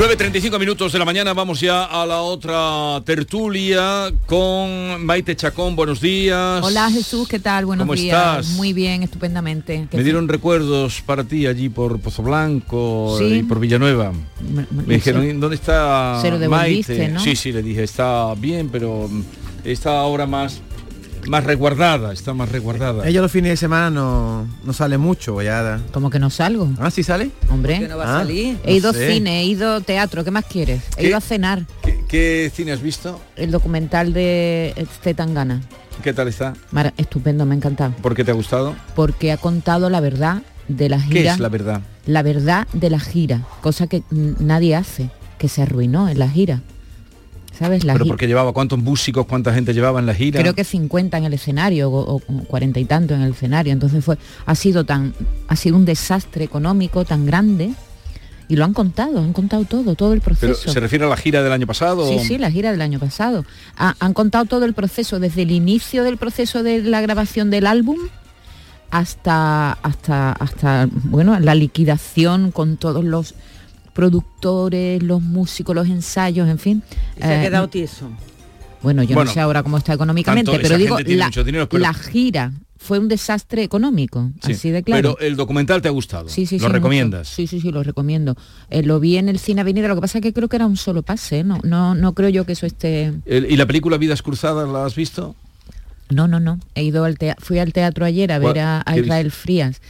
[0.00, 5.76] Nueve 35 minutos de la mañana, vamos ya a la otra tertulia con Maite Chacón,
[5.76, 6.64] buenos días.
[6.64, 7.66] Hola Jesús, ¿qué tal?
[7.66, 8.38] Buenos ¿Cómo días.
[8.46, 8.56] estás?
[8.56, 9.86] Muy bien, estupendamente.
[9.92, 13.24] Me dieron recuerdos para ti allí por Pozo Blanco Sí.
[13.26, 14.12] y por Villanueva.
[14.40, 17.12] Me- me- Me dijeron, ¿dónde está Se lo devolviste, Maite?
[17.12, 17.20] ¿no?
[17.20, 19.06] Sí, sí, le dije, está bien, pero
[19.64, 20.62] está ahora más,
[21.28, 23.06] más resguardada, está más resguardada.
[23.06, 25.80] Ella los fines de semana no, no sale mucho, ya.
[25.92, 26.68] Como que no salgo.
[26.78, 27.30] Ah, sí sale.
[27.50, 28.58] Hombre, ¿Por qué no va a Ah, salir?
[28.64, 29.12] he ido no sé.
[29.12, 30.82] cine, he ido teatro, ¿qué más quieres?
[30.96, 31.08] He ¿Qué?
[31.08, 31.66] ido a cenar.
[31.82, 33.20] ¿Qué, qué cine has visto?
[33.36, 35.60] El documental de Zetangana.
[36.02, 36.54] ¿Qué tal está?
[36.70, 37.92] Mara- estupendo, me ha encantado.
[38.00, 38.74] ¿Por qué te ha gustado?
[38.94, 41.34] Porque ha contado la verdad de la ¿Qué gira.
[41.34, 41.80] es la verdad?
[42.06, 46.62] la verdad de la gira, cosa que nadie hace, que se arruinó en la gira.
[47.60, 47.84] ¿Sabes?
[47.84, 50.40] La Pero porque llevaba cuántos músicos, cuánta gente llevaba en la gira.
[50.40, 54.16] creo que 50 en el escenario o, 40 y tanto en el escenario entonces fue
[54.46, 55.12] ha sido tan
[55.46, 57.70] ha sido un desastre económico tan grande
[58.48, 61.16] y lo han contado han contado todo todo el Pero proceso se refiere a la
[61.18, 62.08] gira del año pasado.
[62.08, 63.44] sí sí la gira del año pasado
[63.76, 67.66] Ha- han contado todo el proceso desde el inicio del proceso de la grabación del
[67.66, 67.98] álbum
[68.90, 73.34] hasta hasta hasta bueno la liquidación con todos los
[73.94, 76.82] productores los músicos los ensayos en fin
[77.16, 78.08] Y se ha Eh, quedado tieso.
[78.82, 81.68] bueno, yo Bueno, no sé ahora cómo está económicamente, tanto pero digo, la, mucho dinero,
[81.68, 85.14] pero- la gira fue un desastre económico, Sí, así de claro.
[85.18, 86.30] Pero el documental te ha gustado.
[86.30, 86.72] Sí, sí, sí, ¿Lo mucho.
[86.76, 87.28] recomiendas?
[87.28, 88.36] Sí, sí, sí, lo recomiendo.
[88.70, 90.64] Eh, lo vi en el cine Avenida, lo que pasa es que creo que era
[90.66, 91.44] un solo pase, ¿eh?
[91.44, 93.12] no, no, no creo yo que eso esté.
[93.26, 95.36] El- ¿Y la película Vidas Cruzadas la has visto?
[96.08, 96.58] No, no, no.
[96.74, 99.80] He ido al fui al teatro ayer a ver a, a ¿Qué Israel Frías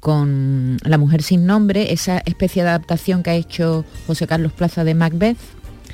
[0.00, 4.84] con La Mujer sin nombre, esa especie de adaptación que ha hecho José Carlos Plaza
[4.84, 5.36] de Macbeth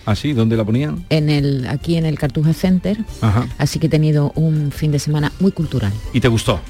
[0.07, 0.35] ¿Ah, sí?
[0.35, 1.07] ¿Dónde la ponían?
[1.09, 2.99] en el, aquí en el Cartuja Center.
[3.23, 3.49] Ajá.
[3.57, 5.93] Así que he tenido un fin de semana muy cultural.
[6.13, 6.61] ¿Y te gustó?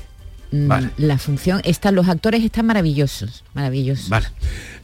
[0.52, 0.90] Mm, Vale.
[0.98, 4.08] La función, están, los actores están maravillosos, maravillosos.
[4.08, 4.26] Vale.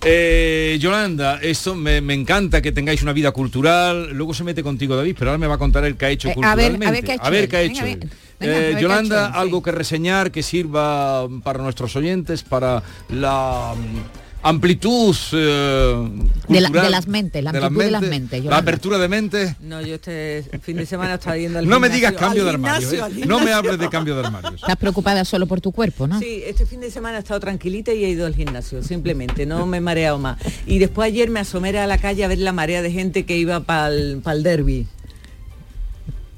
[0.05, 4.11] Eh, Yolanda, esto me, me encanta que tengáis una vida cultural.
[4.15, 6.27] Luego se mete contigo David, pero ahora me va a contar el que ha hecho
[6.27, 6.87] Eh, a ver, culturalmente.
[6.89, 7.49] a ver qué ha hecho A ver él.
[7.49, 8.11] qué ha Venga, hecho venga, él.
[8.41, 14.21] Venga, Eh, Yolanda, hecho algo que reseñar que sirva para nuestros oyentes, para la mm,
[14.43, 16.09] amplitud eh,
[16.49, 18.45] De, la- cultural de las mentes, la de amplitud de las mentes.
[18.45, 19.57] la apertura de mente.
[19.61, 22.55] No, yo este fin de semana estaba yendo al No me digas cambio Al de
[22.55, 22.89] armario.
[22.91, 23.27] gimnasio, eh.
[23.27, 24.55] No me hables de cambio de armarios.
[24.55, 26.19] Estás preocupada solo por tu cuerpo, ¿no?
[26.19, 29.67] Sí, este fin de semana he estado tranquilita y he ido al gimnasio, simplemente, no
[29.67, 30.39] me he mareado más.
[30.67, 33.37] Y después ayer me asomé a la calle a ver la marea de gente que
[33.37, 34.87] iba para el derby.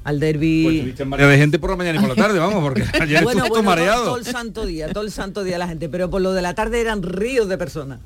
[0.03, 0.93] Al derby.
[0.95, 3.53] Pues gente por la mañana y por la tarde, vamos, porque ayer bueno, estuvo bueno,
[3.53, 4.03] todo, mareado.
[4.05, 6.53] todo el santo día, todo el santo día la gente, pero por lo de la
[6.55, 7.99] tarde eran ríos de personas.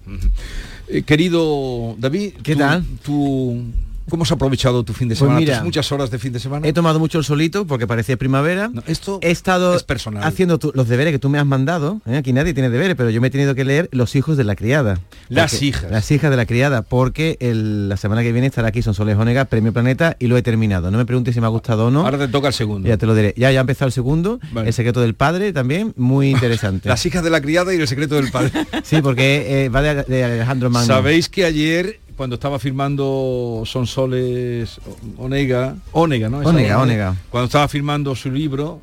[0.88, 2.84] Eh, querido David, ¿Qué tú- tal?
[3.04, 3.62] tú-
[4.10, 5.40] ¿Cómo has aprovechado tu fin de Pues semana?
[5.40, 6.68] mira, tus muchas horas de fin de semana.
[6.68, 8.70] He tomado mucho el solito porque parecía primavera.
[8.88, 10.24] esto he estado es personal.
[10.24, 12.02] haciendo tu- los deberes que tú me has mandado.
[12.06, 12.16] ¿eh?
[12.18, 14.56] Aquí nadie tiene deberes, pero yo me he tenido que leer Los hijos de la
[14.56, 15.00] criada.
[15.30, 15.92] Las Porque- hijas.
[15.92, 19.46] Las hijas de la criada, porque el- la semana que viene estará aquí Sonsoles Onega,
[19.46, 20.90] Premio Planeta, y lo he terminado.
[20.92, 22.02] No me preguntes si me ha gustado o no.
[22.06, 22.88] Ahora te toca el segundo.
[22.88, 23.34] Ya te lo diré.
[23.38, 24.68] Ya, ya ha empezado el segundo, Vale.
[24.70, 26.88] El secreto del padre también, muy interesante.
[26.90, 28.52] Las hijas de la criada y el secreto del padre.
[28.84, 30.88] sí, porque eh, va de, de Alejandro Magno.
[30.88, 34.82] Sabéis que ayer, cuando estaba firmando Sonsoles
[35.18, 36.40] Onega, Onega, ¿no?
[36.40, 37.16] Onega, Onega.
[37.30, 38.82] Cuando estaba firmando su libro,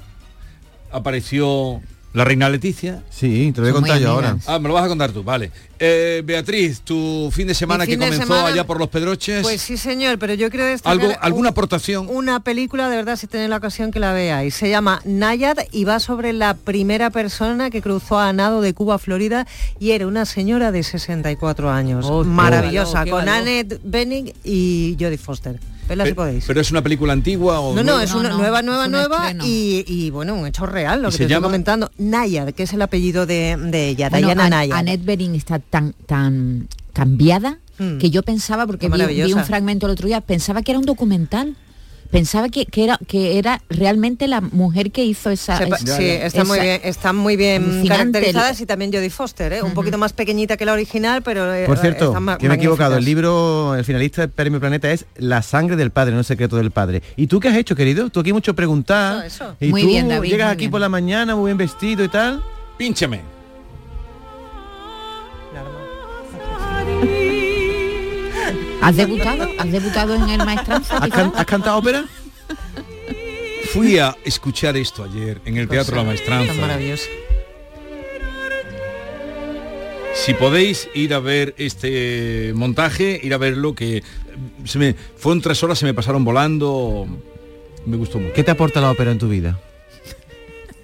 [0.92, 1.82] apareció
[2.14, 3.02] la reina Leticia.
[3.10, 4.36] Sí, te lo voy a contar yo ahora.
[4.46, 5.50] Ah, me lo vas a contar tú, vale.
[5.78, 9.42] Eh, Beatriz, tu fin de semana que comenzó semana- allá por los Pedroches.
[9.42, 12.06] Pues sí, señor, pero yo quiero destacar ¿Algo, ¿Alguna un- aportación?
[12.08, 14.54] una película, de verdad, si tenéis la ocasión que la veáis.
[14.54, 18.94] Se llama Nayad y va sobre la primera persona que cruzó a nado de Cuba
[18.94, 19.46] a Florida
[19.80, 22.06] y era una señora de 64 años.
[22.08, 23.34] Oh, Maravillosa, valor, con valor.
[23.42, 25.58] Annette Bening y Jodie Foster.
[25.88, 26.44] Verla si Pe- podéis.
[26.46, 28.04] ¿Pero es una película antigua o No, no, nueva?
[28.04, 31.10] es una no, nueva, nueva, un nueva y, y, bueno, un hecho real, lo ¿Y
[31.12, 31.90] que se te estoy comentando.
[31.98, 34.78] Nayad, que es el apellido de, de ella, Bueno, Diana An- Nayad.
[34.78, 37.98] Annette Bening está tan, tan cambiada Mm.
[37.98, 41.56] que yo pensaba, porque vi, un fragmento el otro día, pensaba que era un documental.
[42.14, 45.58] Pensaba que, que era que era realmente la mujer que hizo esa.
[45.58, 49.62] Sepa- esa- sí, está muy bien, están muy bien caracterizadas y también Jodie Foster, ¿eh?
[49.62, 52.96] un poquito más pequeñita que la original, pero eh, Por cierto, que me he equivocado,
[52.96, 56.56] el libro, el finalista del Premio Planeta es La sangre del padre, no el secreto
[56.56, 57.02] del padre.
[57.16, 58.08] ¿Y tú qué has hecho, querido?
[58.10, 59.26] Tú aquí mucho preguntar.
[59.26, 59.56] Eso, eso.
[59.60, 60.70] Y Muy tú bien, David, llegas muy aquí bien.
[60.70, 62.42] por la mañana muy bien vestido y tal.
[62.78, 63.33] Pínchame.
[68.84, 69.48] ¿Has debutado?
[69.58, 70.96] ¿Has debutado en el maestranza?
[70.98, 71.16] ¿Has, quizá?
[71.16, 72.04] can- has cantado ópera?
[73.72, 76.52] Fui a escuchar esto ayer en el Teatro La Maestranza.
[76.52, 77.06] Tan maravilloso.
[80.14, 84.02] Si podéis ir a ver este montaje, ir a verlo, que
[84.64, 87.06] se me fueron tres horas, se me pasaron volando.
[87.86, 88.32] Me gustó mucho.
[88.32, 89.58] ¿Qué te aporta la ópera en tu vida?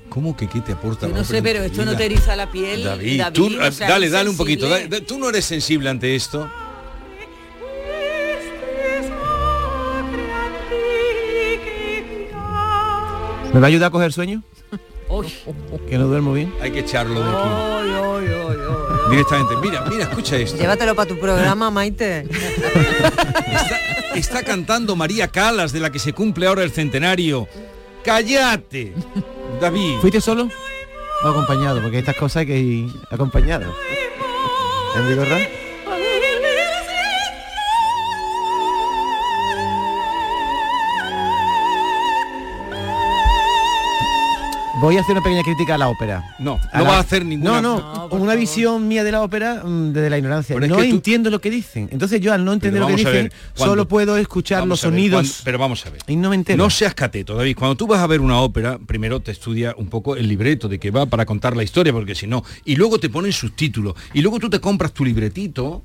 [0.09, 1.03] ¿Cómo que qué te aporta?
[1.07, 2.83] Yo la no ópera sé, pero esto no te eriza la piel.
[2.83, 4.67] David, David, tú, o sea, dale, dale un poquito.
[4.69, 4.89] sensible.
[4.89, 6.51] da- da- tú no eres sensible ante esto.
[13.53, 14.43] ¿Me va a ayudar a coger sueño?
[15.09, 15.27] Uy.
[15.89, 16.55] Que no duermo bien.
[16.61, 17.49] Hay que echarlo de aquí.
[19.11, 19.57] Directamente.
[19.57, 20.57] Mira, mira, escucha esto.
[20.57, 22.29] Llévatelo para tu programa, Maite.
[22.31, 23.81] Está,
[24.15, 27.49] está cantando María Calas, de la que se cumple ahora el centenario.
[28.05, 28.95] ¡Cállate!
[29.61, 29.99] David.
[30.01, 30.49] ¿Fuiste solo?
[31.25, 33.75] O acompañado, porque estas cosas hay que ir acompañado.
[34.97, 35.60] ¿En
[44.81, 46.35] Voy a hacer una pequeña crítica a la ópera.
[46.39, 47.61] No, A no la- va a hacer ninguna.
[47.61, 50.55] No, no, una visión mía de la ópera mm, desde la ignorancia.
[50.55, 51.89] Pero es no tú- entiendo lo que dicen.
[51.93, 54.83] Entonces yo al no entender lo que dicen, ver, cuando- solo puedo escuchar Vamos los
[54.83, 55.21] ver, sonidos.
[55.21, 56.01] cuando- pero vamos a ver.
[56.07, 56.57] Y no me entero.
[56.63, 57.57] No seas cateto, David.
[57.59, 60.79] Cuando tú vas a ver una ópera, primero te estudia un poco el libreto de
[60.79, 64.23] que va para contar la historia, porque si no, y luego te ponen subtítulos, y
[64.23, 65.83] luego tú te compras tu libretito.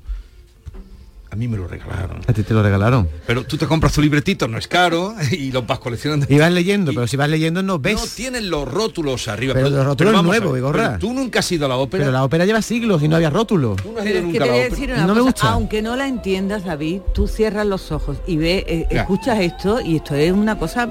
[1.36, 2.22] A mí me lo regalaron.
[2.26, 3.10] A ti te lo regalaron.
[3.26, 6.24] Pero tú te compras tu libretito, no es caro, y los vas coleccionando.
[6.30, 7.94] Y vas leyendo, pero si vas leyendo no ves.
[7.94, 9.52] No tienen los rótulos arriba.
[9.52, 10.82] Pero los rótulos a nuevos, Vigorra.
[10.86, 12.04] pero Tú nunca has ido a la ópera.
[12.04, 13.76] Pero la ópera lleva siglos y no había rótulos.
[13.82, 14.76] Tú no has Pero ido es que nunca te a la voy a ópera.
[14.80, 15.48] decir una No me cosa, gusta.
[15.50, 19.96] aunque no la entiendas, David, tú cierras los ojos y ves, eh, escuchas esto y
[19.96, 20.88] esto es una cosa.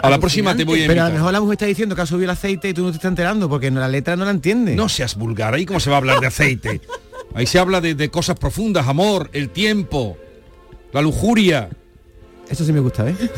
[0.00, 1.12] A la próxima te voy a Pero a lo invitar.
[1.18, 3.08] mejor la mujer está diciendo que ha subido el aceite y tú no te estás
[3.08, 4.76] enterando porque la letra no la entiende.
[4.76, 6.80] No seas vulgar, ahí cómo se va a hablar de aceite.
[7.34, 10.16] Ahí se habla de, de cosas profundas, amor, el tiempo,
[10.92, 11.70] la lujuria.
[12.48, 13.14] Eso sí me gusta, ¿eh?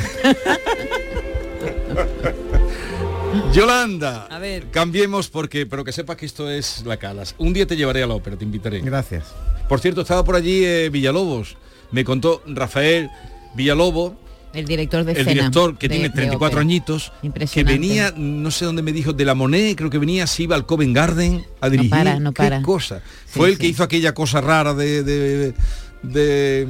[3.52, 4.70] Yolanda, A ver.
[4.70, 7.34] cambiemos porque, pero que sepas que esto es la calas.
[7.38, 8.80] Un día te llevaré a la ópera, te invitaré.
[8.80, 9.26] Gracias.
[9.68, 11.56] Por cierto, estaba por allí eh, Villalobos.
[11.90, 13.10] Me contó Rafael
[13.54, 14.12] Villalobos,
[14.54, 16.60] El director de el director que de- tiene de 34 ópera.
[16.60, 17.12] añitos,
[17.52, 20.54] que venía, no sé dónde me dijo, de la Monet, creo que venía, se iba
[20.56, 21.90] al Covent Garden a dirigir.
[21.90, 22.62] para, no ¿Qué para.
[22.62, 23.00] cosa?
[23.26, 23.60] Sí, Fue el sí.
[23.60, 25.54] que hizo aquella cosa rara de, de,
[26.02, 26.66] de,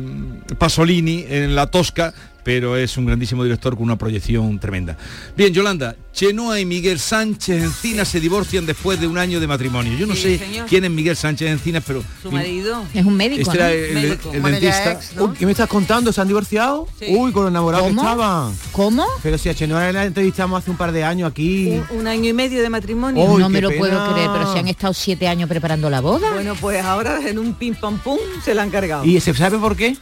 [0.58, 2.14] Pasolini en La Tosca,
[2.44, 4.96] pero es un grandísimo director con una proyección tremenda.
[5.36, 9.96] Bien, Yolanda, Chenoa y Miguel Sánchez Encina se divorcian después de un año de matrimonio.
[9.96, 10.66] Yo no Sí, sé señor.
[10.68, 12.04] quién es Miguel Sánchez Encina, pero...
[12.22, 12.84] Su marido.
[12.92, 13.64] Es un médico, Este ¿no?
[13.64, 14.30] era el, Médico.
[14.32, 14.92] el Bueno, ya dentista.
[14.92, 15.24] ex, ¿no?
[15.24, 16.12] Uy, ¿Qué me estás contando?
[16.12, 16.86] ¿Se han divorciado?
[16.98, 17.06] Sí.
[17.16, 18.54] Uy, con lo enamorados que estaban.
[18.72, 19.06] ¿Cómo?
[19.22, 21.68] Pero si a Chenoa la entrevistamos hace un par de años aquí.
[21.90, 23.24] Un, un año y medio de matrimonio.
[23.24, 23.80] Uy, no me lo pena.
[23.80, 26.30] puedo creer, pero si han estado siete años preparando la boda.
[26.34, 29.04] Bueno, pues ahora en un pim pam pum se la han cargado.
[29.06, 29.96] ¿Y se sabe por qué?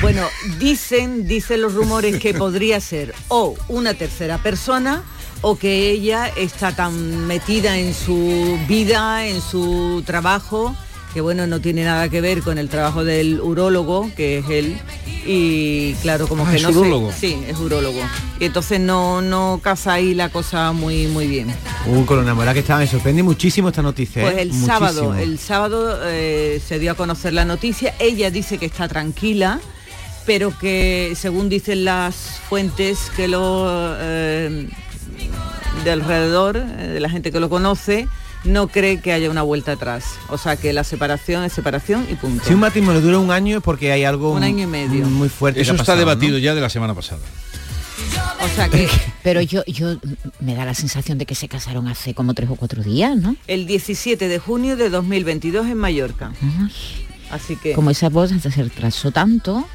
[0.00, 0.22] Bueno,
[0.60, 5.02] dicen, dicen los rumores que podría ser o una tercera persona
[5.48, 10.74] o que ella está tan metida en su vida, en su trabajo,
[11.14, 14.76] que bueno, no tiene nada que ver con el trabajo del urólogo, que es él,
[15.24, 17.12] y claro, como Ah, que ¿es no sé- urólogo?
[17.16, 18.00] sí, es urólogo.
[18.40, 21.54] Y entonces no, no casa ahí la cosa muy, muy bien.
[21.86, 22.82] Uy, con lo enamorada que estaban.
[22.82, 24.22] Me sorprende muchísimo esta noticia.
[24.22, 24.42] Pues ¿eh?
[24.42, 24.66] el Muchísimo.
[24.66, 27.94] sábado, el sábado eh, se dio a conocer la noticia.
[28.00, 29.60] Ella dice que está tranquila,
[30.26, 32.16] pero que según dicen las
[32.48, 33.66] fuentes que lo
[34.00, 34.68] eh,
[35.84, 38.08] de alrededor, eh, de la gente que lo conoce,
[38.44, 40.04] no cree que haya una vuelta atrás.
[40.28, 42.44] O sea que la separación es separación y punto.
[42.44, 45.06] Si un matrimonio dura un año es porque hay algo Un año y medio.
[45.06, 45.60] muy fuerte.
[45.60, 46.38] Eso que ha está debatido ¿no?
[46.38, 47.20] ya de la semana pasada.
[48.42, 48.88] O sea que
[49.22, 49.96] Pero yo, yo
[50.40, 53.34] me da la sensación de que se casaron hace como tres o cuatro días, ¿no?
[53.48, 56.32] el 17 de junio de 2022 en Mallorca.
[57.30, 59.66] Así que Como esa boda se retrasó tanto.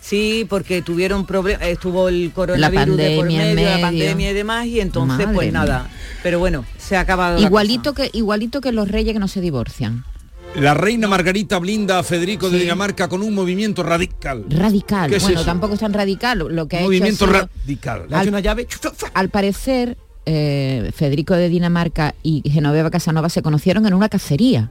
[0.00, 4.80] Sí, porque tuvieron problemas, estuvo el coronavirus de por medio, la pandemia y demás, y
[4.80, 5.60] entonces Madre pues mía.
[5.60, 5.90] nada.
[6.22, 7.38] Pero bueno, se ha acabado.
[7.38, 10.04] la Igualito que, igualito que los reyes que no se divorcian.
[10.54, 12.58] La reina Margarita blinda a Federico de.
[12.60, 14.44] Dinamarca con un movimiento radical.
[14.48, 15.10] Radical.
[15.10, 15.46] ¿Qué es bueno, eso?
[15.46, 16.38] tampoco es tan radical.
[16.38, 18.06] Lo que ha movimiento hecho ha sido- radical.
[18.08, 18.66] Le hecho una llave.
[19.12, 24.70] Al parecer, eh, Federico de Dinamarca y Genoveva Casanova se conocieron en una cacería.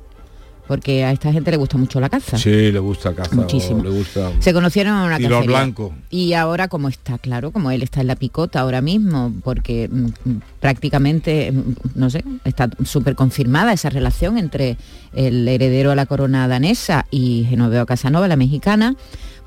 [0.67, 2.37] Porque a esta gente le gusta mucho la caza.
[2.37, 3.35] Sí, le gusta caza.
[3.35, 3.83] Muchísimo.
[3.83, 4.31] Le gusta.
[4.39, 5.93] Se conocieron en una blanco.
[6.09, 10.05] Y ahora, como está claro, como él está en la picota ahora mismo, porque mm,
[10.05, 14.77] mm, prácticamente, mm, no sé, está súper confirmada esa relación entre
[15.13, 18.95] el heredero a la corona danesa y Genoveo Casanova, la mexicana,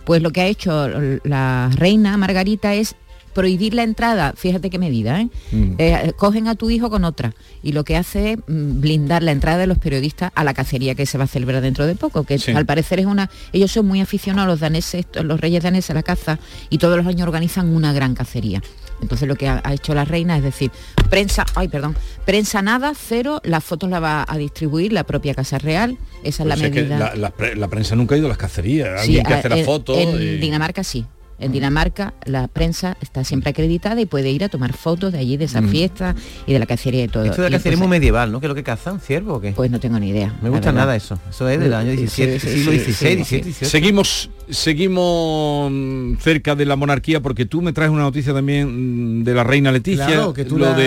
[0.05, 0.89] pues lo que ha hecho
[1.25, 2.97] la reina Margarita es
[3.33, 5.29] prohibir la entrada, fíjate qué medida, ¿eh?
[5.53, 5.75] Mm.
[5.79, 9.33] Eh, cogen a tu hijo con otra y lo que hace es mm, blindar la
[9.33, 12.25] entrada de los periodistas a la cacería que se va a celebrar dentro de poco,
[12.25, 12.53] que Sí.
[12.53, 13.31] al parecer es una...
[13.53, 16.39] Ellos son muy aficionados, los daneses, los reyes daneses a la caza
[16.71, 18.63] y todos los años organizan una gran cacería.
[19.03, 20.71] Entonces lo que ha, ha hecho la reina es decir,
[21.09, 25.59] prensa, ay perdón, prensa nada, cero, las fotos las va a distribuir la propia Casa
[25.59, 26.99] Real, esa es la Pues es que medida.
[26.99, 29.01] la, la pre- la prensa nunca ha ido a las cacerías.
[29.03, 29.99] Sí, Alguien que a- hace la en- foto.
[29.99, 31.07] En y- Dinamarca sí.
[31.41, 35.37] En Dinamarca la prensa está siempre acreditada y puede ir a tomar fotos de allí,
[35.37, 35.69] de esa Mm.
[35.69, 36.15] fiesta
[36.47, 37.25] y de la cacería y todo.
[37.25, 38.41] Esto de la cacería es muy entonces- medieval, ¿no?
[38.41, 39.01] ¿Qué es lo que cazan?
[39.01, 39.53] ¿Ciervo o qué?
[39.53, 40.35] Pues no tengo ni idea.
[40.43, 41.19] Me gusta nada eso.
[41.29, 43.41] Eso es del año Sí, 17, sí, siglo sí, XVI, sí, 17, sí.
[43.43, 43.71] 18.
[43.71, 49.25] Seguimos, seguimos mm, cerca de la monarquía porque tú me traes una noticia también mm,
[49.25, 50.07] de la reina Leticia.
[50.07, 50.85] Claro, que tú lo la- de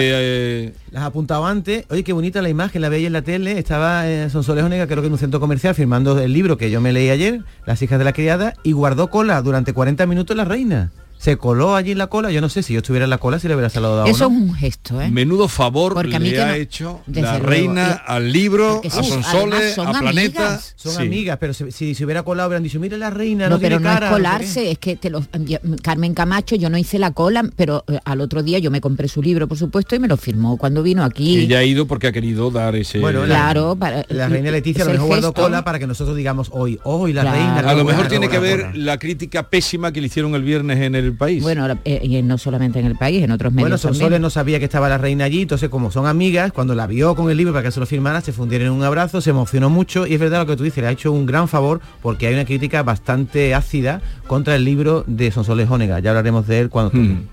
[0.67, 1.85] eh, Las has apuntado antes.
[1.89, 3.57] Oye, qué bonita la imagen, la veía en la tele.
[3.57, 6.81] Estaba en Sonsoles Onega, creo que en un centro comercial, firmando el libro que yo
[6.81, 10.42] me leí ayer, Las hijas de la criada, y guardó cola durante 40 minutos la
[10.43, 10.91] reina.
[11.23, 12.31] Se coló allí en la cola.
[12.31, 14.29] Yo no sé si yo estuviera en la cola si le hubiera saludado Eso o
[14.29, 15.09] es un gesto, ¿eh?
[15.09, 18.11] menudo favor Porque a mí le que ha no- hecho desde la luego, reina y-
[18.11, 20.45] al libro, a sí, Sonsoles, son a Planeta.
[20.47, 20.73] amigas.
[20.75, 21.01] Son Sí.
[21.03, 23.77] amigas, pero si, si se hubiera colado hubieran dicho, mira la reina, No, no, pero
[23.77, 24.07] tiene no cara.
[24.07, 27.85] es colarse, es que te lo, ya- Carmen Camacho, yo no hice la cola, pero
[27.87, 30.57] eh, al otro día yo me compré su libro, por supuesto, y me lo firmó
[30.57, 31.37] cuando vino aquí.
[31.37, 32.99] Ella ha ido porque ha querido dar ese.
[32.99, 35.41] Bueno, la- Claro, para- La reina Leticia a es lo el mejor guardó gesto.
[35.43, 37.37] cola para que nosotros digamos hoy, hoy la Claro.
[37.37, 37.59] reina.
[37.69, 40.95] a lo mejor tiene que ver la crítica pésima que le hicieron el viernes en
[40.95, 41.41] el país.
[41.43, 43.77] Bueno, eh, y no solamente en el país, en otros medios Bueno.
[43.77, 47.15] Sonsoles no sabía que estaba la reina allí, entonces como son amigas, cuando la vio
[47.15, 49.69] con el libro para que se lo firmara, se fundieron en un abrazo, se emocionó
[49.69, 52.27] mucho y es verdad lo que tú dices, le ha hecho un gran favor porque
[52.27, 55.99] hay una crítica bastante ácida contra el libro de Sonsoles Onega.
[55.99, 57.03] Ya hablaremos de él cuando toque.
[57.03, 57.27] Mm.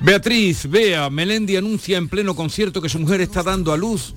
[0.00, 4.14] Beatriz, Bea, Melendi anuncia en pleno concierto que su mujer está dando a luz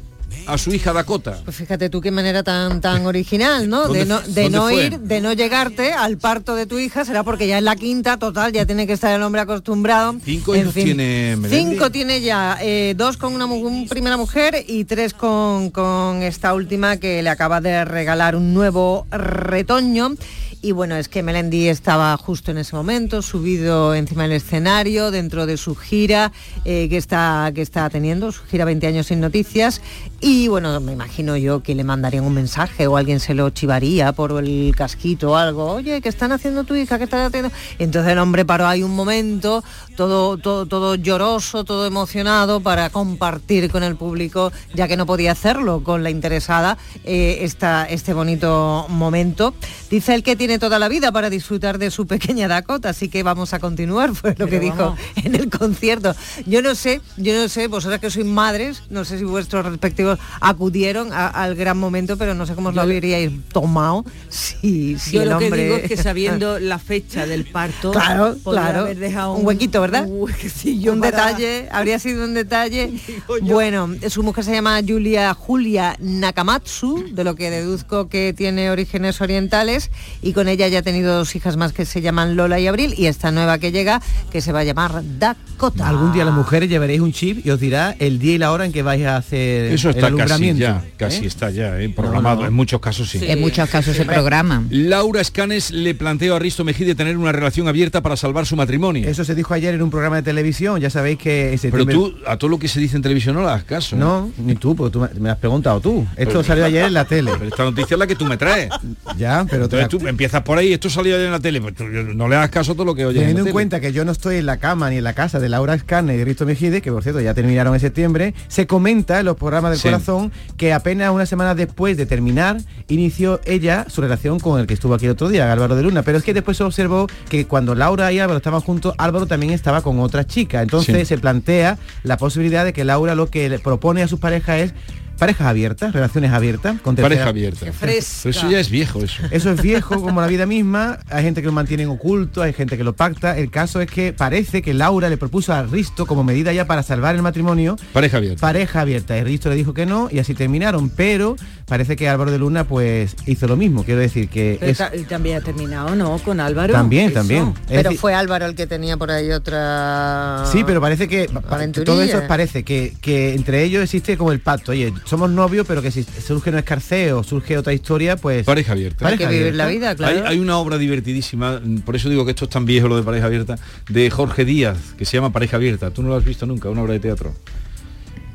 [0.47, 1.39] a su hija Dakota.
[1.45, 3.83] Pues fíjate tú qué manera tan tan original, ¿no?
[3.83, 4.85] ¿Dónde De no, fu- de dónde no fue?
[4.85, 8.17] ir, de no llegarte al parto de tu hija, será porque ya es la quinta,
[8.17, 10.15] total, ya tiene que estar el hombre acostumbrado.
[10.23, 11.71] Cinco En hijos fin, tiene Melendi.
[11.71, 16.53] Cinco tiene ya, eh, dos con una un primera mujer y tres con, con esta
[16.53, 20.15] última que le acaba de regalar un nuevo retoño.
[20.63, 25.47] Y bueno, es que Melendi estaba justo en ese momento, subido encima del escenario, dentro
[25.47, 26.31] de su gira
[26.65, 29.81] eh, que, está, que está teniendo, su gira 20 años sin noticias.
[30.23, 34.11] Y bueno, me imagino yo que le mandarían un mensaje o alguien se lo chivaría
[34.11, 35.65] por el casquito o algo.
[35.71, 36.99] Oye, ¿qué están haciendo tu hija?
[36.99, 37.49] ¿Qué están haciendo?
[37.79, 39.63] Entonces el hombre paró ahí un momento,
[39.95, 45.31] todo, todo, todo lloroso, todo emocionado para compartir con el público, ya que no podía
[45.31, 49.55] hacerlo con la interesada, eh, esta, este bonito momento.
[49.89, 53.23] Dice él que tiene toda la vida para disfrutar de su pequeña Dakota, así que
[53.23, 56.13] vamos a continuar, fue lo que dijo en el concierto.
[56.45, 60.10] Yo no sé, yo no sé, vosotras que sois madres, no sé si vuestros respectivos
[60.39, 65.11] acudieron a- al gran momento, pero no sé cómo os lo habríais tomado si, si
[65.11, 65.63] Yo el lo que hombre...
[65.63, 68.79] digo es que sabiendo la fecha del parto, Claro, podría claro.
[68.81, 70.05] haber dejado un, huequito, ¿verdad?
[70.07, 72.91] un huequecillo un para- detalle, habría sido un detalle.
[73.41, 79.21] Bueno, su mujer se llama Julia Julia Nakamatsu, de lo que deduzco que tiene orígenes
[79.21, 79.91] orientales,
[80.21, 82.93] y con ella ya ha tenido dos hijas más que se llaman Lola y Abril,
[82.97, 84.01] y esta nueva que llega,
[84.31, 85.87] que se va a llamar Dakota.
[85.87, 88.65] Algún día las mujeres llevaréis un chip y os dirá el día y la hora
[88.65, 91.27] en que vais a hacer Eso está casi ya, casi ¿eh?
[91.27, 92.37] está ya, eh, programado.
[92.37, 92.47] No, no.
[92.47, 93.19] En muchos casos sí.
[93.21, 94.67] En muchos casos se programan.
[94.71, 99.07] Laura Escanes le planteó a Risto Mejide tener una relación abierta para salvar su matrimonio.
[99.07, 101.53] Eso se dijo ayer en un programa de televisión, ya sabéis que...
[101.53, 103.95] en Pero tú, a todo lo que se dice en televisión no le das caso.
[103.95, 103.99] ¿eh?
[103.99, 106.05] No, ni tú, porque tú me- has preguntado tú.
[106.17, 107.31] Esto Pero- salió ayer en la tele.
[107.33, 108.69] Pero esta noticia es la que tú me traes.
[109.17, 111.83] Ya, pero Entonces tú empiezas por ahí, esto salió ayer en la tele, pues tú
[111.85, 113.53] no le das caso a todo lo que oyes la Teniendo en tele.
[113.53, 116.15] cuenta que yo no estoy en la cama ni en la casa de Laura Escarne
[116.15, 119.37] y de Risto Mejide, que por cierto ya terminaron en septiembre, se comenta en los
[119.37, 119.87] programas del Sí.
[119.91, 124.73] Corazón que apenas una semana después de terminar inició ella su relación con el que
[124.73, 126.03] estuvo aquí el otro día, Álvaro de Luna.
[126.03, 129.51] Pero es que después se observó que cuando Laura y Álvaro estaban juntos, Álvaro también
[129.53, 130.61] estaba con otra chica.
[130.61, 131.15] Entonces Sí.
[131.15, 134.73] se plantea la posibilidad de que Laura lo que le propone a sus parejas es
[135.21, 137.67] parejas abiertas, relaciones abiertas, con Pareja abierta.
[137.67, 139.21] Eso ya es viejo eso.
[139.29, 142.53] eso es viejo como la vida misma, hay gente que lo mantiene en oculto, hay
[142.53, 143.37] gente que lo pacta.
[143.37, 146.81] El caso es que parece que Laura le propuso a Risto como medida ya para
[146.81, 148.41] salvar el matrimonio Pareja abierta.
[148.41, 149.15] pareja abierta.
[149.15, 151.35] Y Risto le dijo que no y así terminaron, pero
[151.71, 153.85] parece que Álvaro de Luna pues hizo lo mismo.
[153.85, 156.17] Quiero decir que Pero es también ha terminado, ¿no?
[156.19, 156.73] Con Álvaro.
[156.73, 157.13] también, Eso.
[157.13, 157.53] también.
[157.61, 160.43] Es Pero decir, fue Álvaro el que tenía por ahí otra...
[160.51, 161.85] Sí, pero parece que Aventurilla.
[161.85, 164.73] todo eso parece que, que entre ellos existe como el pacto.
[164.73, 168.45] Oye, somos novios, pero que si surge un escarceo, surge otra historia, pues...
[168.45, 169.07] Pareja abierta.
[169.07, 170.25] Hay que vivir la vida, claro.
[170.27, 172.97] Hay, hay una obra divertidísima, mm, por eso digo que esto es tan viejo lo
[172.97, 173.55] de pareja abierta,
[173.87, 175.89] de Jorge Díaz, que se llama Pareja Abierta.
[175.91, 176.69] ¿Tú no lo has visto nunca?
[176.69, 177.33] Una obra de teatro.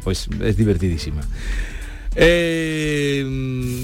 [0.04, 1.20] Pues es divertidísima.
[2.16, 3.24] Eh,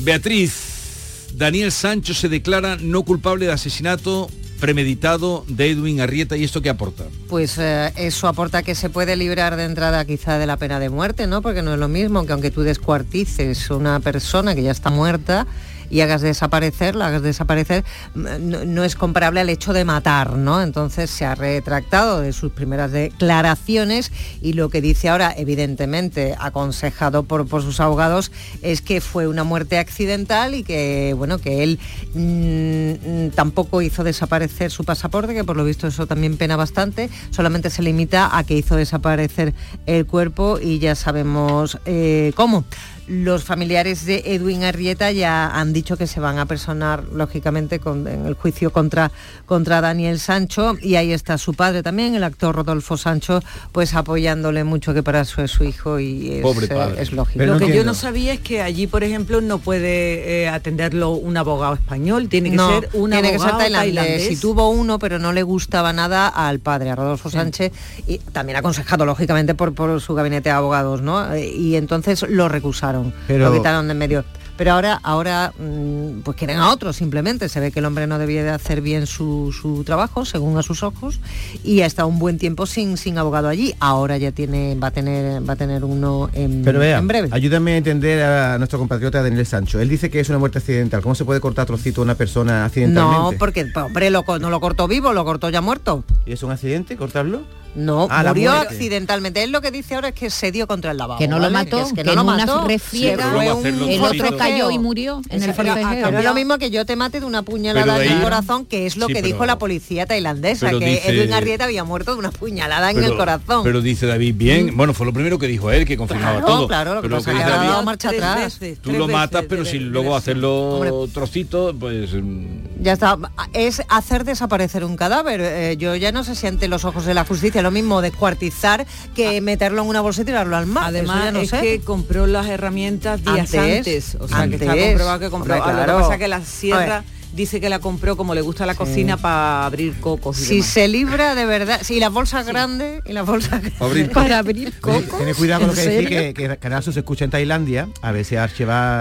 [0.03, 4.28] Beatriz, Daniel Sancho se declara no culpable de asesinato
[4.62, 7.05] premeditado de Edwin Arrieta y esto qué aporta.
[7.28, 10.89] Pues eh, eso aporta que se puede librar de entrada quizá de la pena de
[10.89, 11.43] muerte, ¿no?
[11.43, 15.49] Porque no es lo mismo que aunque tú descuartices una persona que ya está muerta,
[15.93, 17.84] y hagas desaparecer, la hagas desaparecer,
[18.14, 20.62] mm, no, es comparable al hecho de matar, ¿no?
[20.62, 27.24] Entonces se ha retractado de sus primeras declaraciones y lo que dice ahora, evidentemente aconsejado
[27.24, 28.32] por, por sus abogados,
[28.62, 31.78] es que fue una muerte accidental y que, bueno, que él
[32.14, 37.68] mm, tampoco hizo desaparecer su pasaporte, que por lo visto eso también pena bastante, solamente
[37.68, 39.53] se limita a que hizo desaparecer
[39.84, 42.64] el cuerpo y ya sabemos eh, cómo.
[43.09, 48.07] Los familiares de Edwin Arrieta ya han dicho que se van a personar, lógicamente, con-
[48.07, 49.11] en el juicio contra,
[49.47, 53.41] contra Daniel Sancho y ahí está su padre también, el actor Rodolfo Sancho,
[53.73, 57.03] pues apoyándole mucho que para eso es su hijo y es, Pobre eh, padre.
[57.03, 57.45] es lógico.
[57.45, 61.37] Lo que yo no sabía es que allí, por ejemplo, no puede eh, atenderlo un
[61.37, 63.95] abogado español, tiene que No, ser un tiene que ser abogado tailandés.
[63.97, 64.29] tailandés.
[64.29, 67.73] Si tuvo uno, pero no le gustaba nada al padre, a Rodolfo Sánchez,
[68.07, 71.33] y también aconsejado, lógicamente, por, por su gabinete de abogados, ¿no?
[71.33, 72.91] Eh, Y entonces lo recusaron,
[73.26, 74.24] Pero- lo quitaron de en medio.
[74.55, 77.49] Pero ahora, ahora mm, pues quieren a otro simplemente.
[77.49, 80.62] Se ve que el hombre no debía de hacer bien su, su trabajo, según a
[80.62, 81.20] sus ojos,
[81.64, 83.74] y ha estado un buen tiempo sin, sin abogado allí.
[83.80, 87.28] Ahora ya tiene, va a tener, va a tener uno en, Pero vea, en breve.
[87.32, 89.80] ayúdame a entender a nuestro compatriota Daniel Sancho.
[89.80, 91.01] Él dice que es una muerte accidental.
[91.01, 93.32] ¿Cómo se puede cortar trocito a una persona accidentalmente?
[93.32, 96.05] No, porque hombre, lo, no lo cortó vivo, lo cortó ya muerto.
[96.26, 97.40] ¿Y es un accidente cortarlo?
[97.75, 99.43] No, Ah, la murió accidentalmente.
[99.43, 101.18] Él lo que dice ahora es que se dio contra el lavabo.
[101.18, 103.89] Que no lo mató, es que, no en lo una mató, refriega, que fue un
[103.91, 106.18] el otro cayó y murió en el forcejeo.
[106.18, 108.97] es lo mismo que yo te mate de una puñalada en el corazón, que es
[108.97, 112.18] lo Sí, que pero- dijo la policía tailandesa, que dice- Edwin Arrieta había muerto de
[112.18, 113.62] una puñalada en el corazón.
[113.64, 116.68] Pero dice David bien, bueno, fue lo primero que dijo él, que confirmaba Claro, todo.
[116.68, 118.37] claro, lo que pasa que dice David, dado marcha atrás.
[118.61, 123.16] veces, tú lo matas, pero si luego hacerlo trocito, pues mm, Ya está,
[123.55, 125.41] es hacer desaparecer un cadáver.
[125.43, 128.87] Eh, yo ya no sé si ante los ojos de la justicia lo mismo descuartizar
[129.15, 130.85] que meterlo en una bolsa y tirarlo al mar.
[130.87, 131.61] Además no es sé.
[131.61, 135.55] que compró las herramientas días Antes, antes, o sea que está comprobado que compró.
[135.55, 135.97] Hombre, Ah, Lo claro.
[135.97, 137.05] que pasa es que la A sierra
[137.35, 140.67] dice que la compró como le gusta la cocina para abrir cocos y Si demás.
[140.69, 145.17] se libra de verdad, si las bolsas grandes y las bolsas abrir para abrir cocos.
[145.17, 146.59] Tiene cuidado con lo que ¿En decís, que, que
[146.93, 147.89] se escucha en Tailandia.
[148.03, 148.43] A ver si a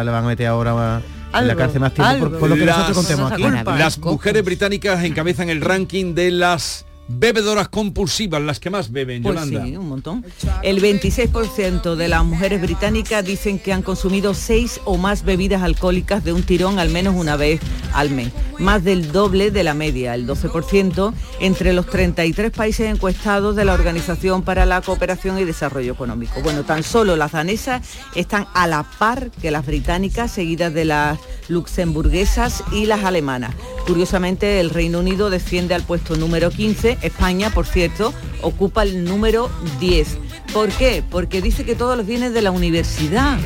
[0.05, 1.01] le van a meter ahora
[1.33, 3.43] en la cárcel más tiempo por, lo que Las- nosotros contemos aquí.
[3.77, 6.85] Las mujeres británicas encabezan el ranking de las
[7.17, 9.65] bebedoras compulsivas, las que más beben, Pues Yolanda.
[9.65, 10.25] sí, un montón.
[10.63, 16.23] El 26% de las mujeres británicas dicen que han consumido seis o más bebidas alcohólicas
[16.23, 17.59] de un tirón al menos una vez
[17.93, 18.31] al mes.
[18.59, 23.73] Más del doble de la media, el 12%, entre los 33 países encuestados de la
[23.73, 26.41] Organización para la Cooperación y Desarrollo Económico.
[26.43, 27.81] Bueno, tan solo las danesas
[28.15, 33.55] están a la par que las británicas, seguidas de las luxemburguesas y las alemanas.
[33.87, 36.97] Curiosamente, el Reino Unido desciende al puesto número 15.
[37.01, 40.17] España, por cierto, ocupa el número 10.
[40.53, 41.03] ¿Por qué?
[41.09, 43.37] Porque dice que todos los bienes de la universidad,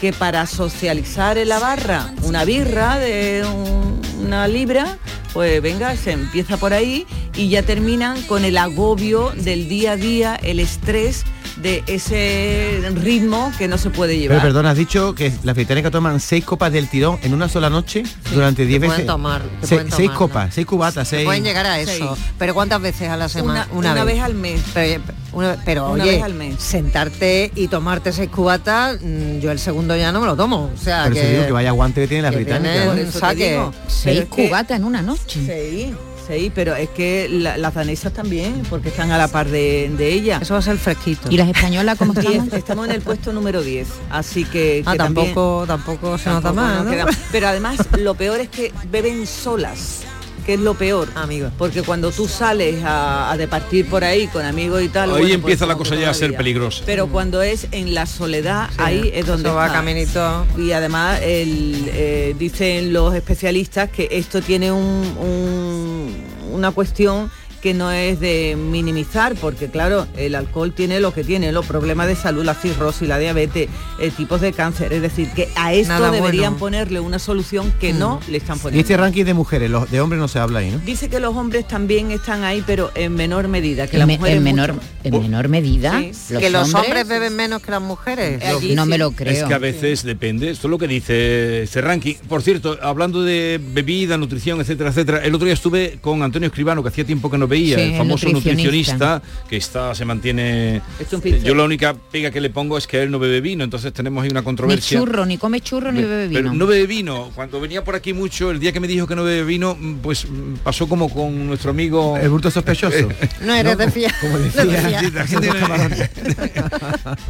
[0.00, 4.98] que para socializar en la barra una birra de un- una libra,
[5.32, 9.96] pues venga, se empieza por ahí y ya terminan con el agobio del día a
[9.96, 11.24] día, el estrés
[11.56, 14.38] de ese ritmo que no se puede llevar.
[14.38, 17.68] Pero perdona, has dicho que las británicas toman seis copas del tirón en una sola
[17.70, 18.94] noche durante diez veces.
[18.94, 21.26] pueden tomar, Se- pueden seis tomar, copas, seis cubatas, Se seis.
[21.26, 22.14] pueden llegar a eso.
[22.16, 22.26] Seis.
[22.38, 23.68] Pero ¿cuántas veces a la semana?
[23.72, 24.60] Una- una vez al mes.
[24.72, 26.56] Pero, una- pero, Una oye, vez al mes.
[26.60, 30.70] sentarte y tomarte seis cubatas, mm, yo el segundo ya no me lo tomo.
[30.74, 33.12] O sea, Pero que, digo que vaya aguante que tienen las que británicas.
[33.14, 33.60] saque.
[33.88, 35.40] Seis cubatas en una noche.
[35.46, 35.94] Sí,
[36.26, 40.12] sí, pero es que la- las danesas también, porque están a la par de, de
[40.12, 40.38] ella.
[40.42, 41.28] Eso va a ser fresquito.
[41.30, 42.86] ¿Y las españolas cómo Diez, estamos?
[42.86, 46.84] en el puesto número 10, así que, Ah, que también- tampoco, tampoco se nota más,
[47.32, 50.02] Pero además lo peor es que beben solas
[50.42, 51.50] que es lo peor, amigo.
[51.58, 55.24] Porque cuando tú sales a, a departir por ahí con amigos y tal, Ahí bueno,
[55.26, 56.82] pues empieza la cosa ya a ser peligrosa.
[56.86, 59.78] Pero cuando es en la soledad, ahí es donde va está.
[59.78, 60.46] caminito.
[60.58, 67.30] Y además el, eh, dicen los especialistas que esto tiene un- un- una cuestión
[67.62, 72.08] que no es de minimizar, porque claro, el alcohol tiene lo que tiene, los problemas
[72.08, 73.68] de salud, la cirrosis, la diabetes,
[74.00, 74.92] eh, tipos de cáncer.
[74.92, 76.58] Es decir, que a esto Nada deberían bueno.
[76.58, 78.80] ponerle una solución que no le están Y poniendo.
[78.80, 80.78] este ranking de mujeres, los de hombres no se habla ahí, ¿no?
[80.78, 84.16] Dice que los hombres también están ahí, pero en menor medida, que En, las me-
[84.18, 84.86] mujeres en menor, mucho.
[85.04, 86.02] en menor medida.
[86.12, 86.34] Sí.
[86.38, 88.42] que los hombres beben menos que las mujeres.
[88.44, 89.32] Allí no me lo creo.
[89.32, 92.14] Es que a veces depende, esto es lo que dice este ranking.
[92.28, 96.82] Por cierto, hablando de bebida, nutrición, etcétera, etcétera, el otro día estuve con Antonio Escribano,
[96.82, 99.48] que hacía tiempo que no veía, Sí, el el famoso nutricionista, nutricionista.
[99.48, 100.80] que está, se mantiene.
[100.98, 101.44] Es un pincel.
[101.44, 104.22] Yo la única pega que le pongo es que él no bebe vino, entonces tenemos
[104.24, 104.98] ahí una Ni controversia.
[104.98, 106.54] churro, ni come churro, ni bebe Pero vino.
[106.54, 107.30] no bebe vino.
[107.34, 109.96] Cuando venía por aquí mucho, el día que me dijo que no bebe vino, mm,
[110.02, 112.16] pues mm, pasó como con nuestro amigo.
[112.16, 113.08] El bulto sospechoso.
[113.44, 114.12] No eres de fiar.
[114.20, 115.02] Como de decía,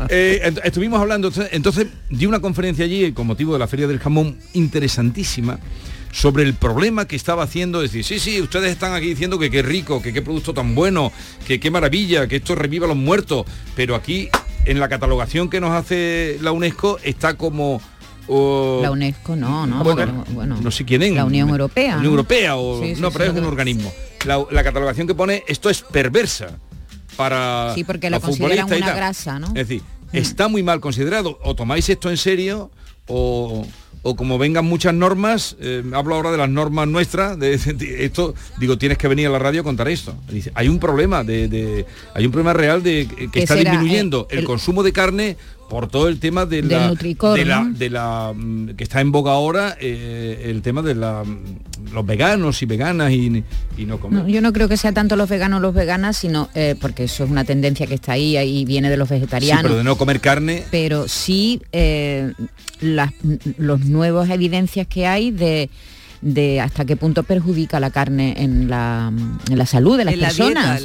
[0.08, 3.86] Eh, estuvimos hablando, entonces, entonces di una conferencia allí eh, con motivo de la Feria
[3.86, 5.58] del Jamón interesantísima
[6.12, 9.50] sobre el problema que estaba haciendo, es decir, sí, sí, ustedes están aquí diciendo que
[9.50, 11.10] qué rico, que qué producto tan bueno,
[11.46, 14.28] que qué maravilla, que esto reviva a los muertos, pero aquí
[14.66, 17.80] en la catalogación que nos hace la UNESCO está como...
[18.28, 21.12] La UNESCO no, no, bueno, porque, bueno, no sé quién es.
[21.12, 21.92] La Unión Europea.
[21.92, 22.18] La Unión ¿no?
[22.18, 23.92] Europea o Sí, sí, no, sí, pero es un organismo.
[24.24, 26.58] La, la catalogación que pone esto es perversa
[27.16, 29.48] para Sí, porque la consideran una grasa, ¿no?
[29.48, 29.56] Mm.
[29.56, 29.82] Es decir,
[30.12, 31.38] está muy mal considerado.
[31.42, 32.70] O tomáis esto en serio
[33.06, 33.66] o,
[34.02, 38.34] o como vengan muchas normas, eh, hablo ahora de las normas nuestras, de, de esto,
[38.58, 40.14] digo, tienes que venir a la radio a contar esto.
[40.28, 43.70] Dice, hay un problema de, de- hay un problema real de que ¿Qué está será?
[43.70, 45.36] disminuyendo Eh, el, el- consumo de carne
[45.72, 47.72] por todo el tema de la, Nutricor, de la, ¿no?
[47.72, 52.04] de la, mm, que está en boga ahora eh, el tema de la, mm, los
[52.04, 53.42] veganos y veganas y,
[53.78, 54.24] y no comer.
[54.24, 57.04] No, yo no creo que sea tanto los veganos o los veganas, sino eh, porque
[57.04, 59.62] eso es una tendencia que está ahí y viene de los Sí, vegetarianos.
[59.62, 62.34] pero de no comer carne pero sí eh,
[62.82, 63.10] las
[63.56, 65.70] los nuevas evidencias que hay de
[66.22, 69.12] de hasta qué punto perjudica la carne en la,
[69.50, 70.82] en la salud de las En personas.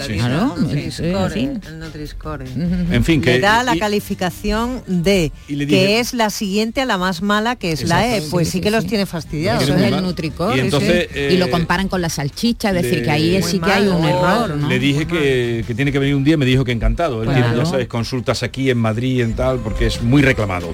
[2.91, 6.29] en fin, que le da la y- calificación D, y le que dije- es la
[6.29, 8.21] siguiente a la más mala, que es la E.
[8.31, 9.63] Pues Sí, sí, sí, que los tiene fastidiados.
[9.63, 10.01] Eso es muy el.
[10.03, 10.57] Nutricor.
[10.57, 11.19] Y entonces, sí.
[11.31, 13.87] y lo eh, comparan con la salchicha, es decir, le- que ahí sí que hay
[13.87, 14.67] un error, ¿no?
[14.67, 17.21] Le dije que, que tiene que venir un día, me dijo que encantado.
[17.23, 17.43] Él Claro.
[17.45, 20.73] tiene, ya sabes, consultas aquí en Madrid, en tal, porque es muy reclamado.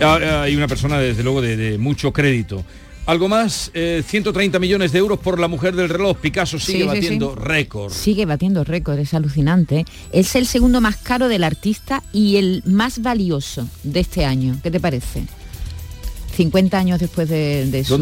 [0.00, 2.64] Ah, Hay una persona, desde luego, de, de mucho crédito.
[3.06, 6.16] Algo más, eh, 130 millones de euros por la mujer del reloj.
[6.16, 7.40] Picasso sigue Sí, batiendo sí.
[7.44, 7.92] récord.
[7.92, 9.84] Sigue batiendo récord, es alucinante.
[10.10, 14.56] Es el segundo más caro del artista y el más valioso de este año.
[14.62, 15.24] ¿Qué te parece?
[16.34, 17.98] 50 años después de, de su,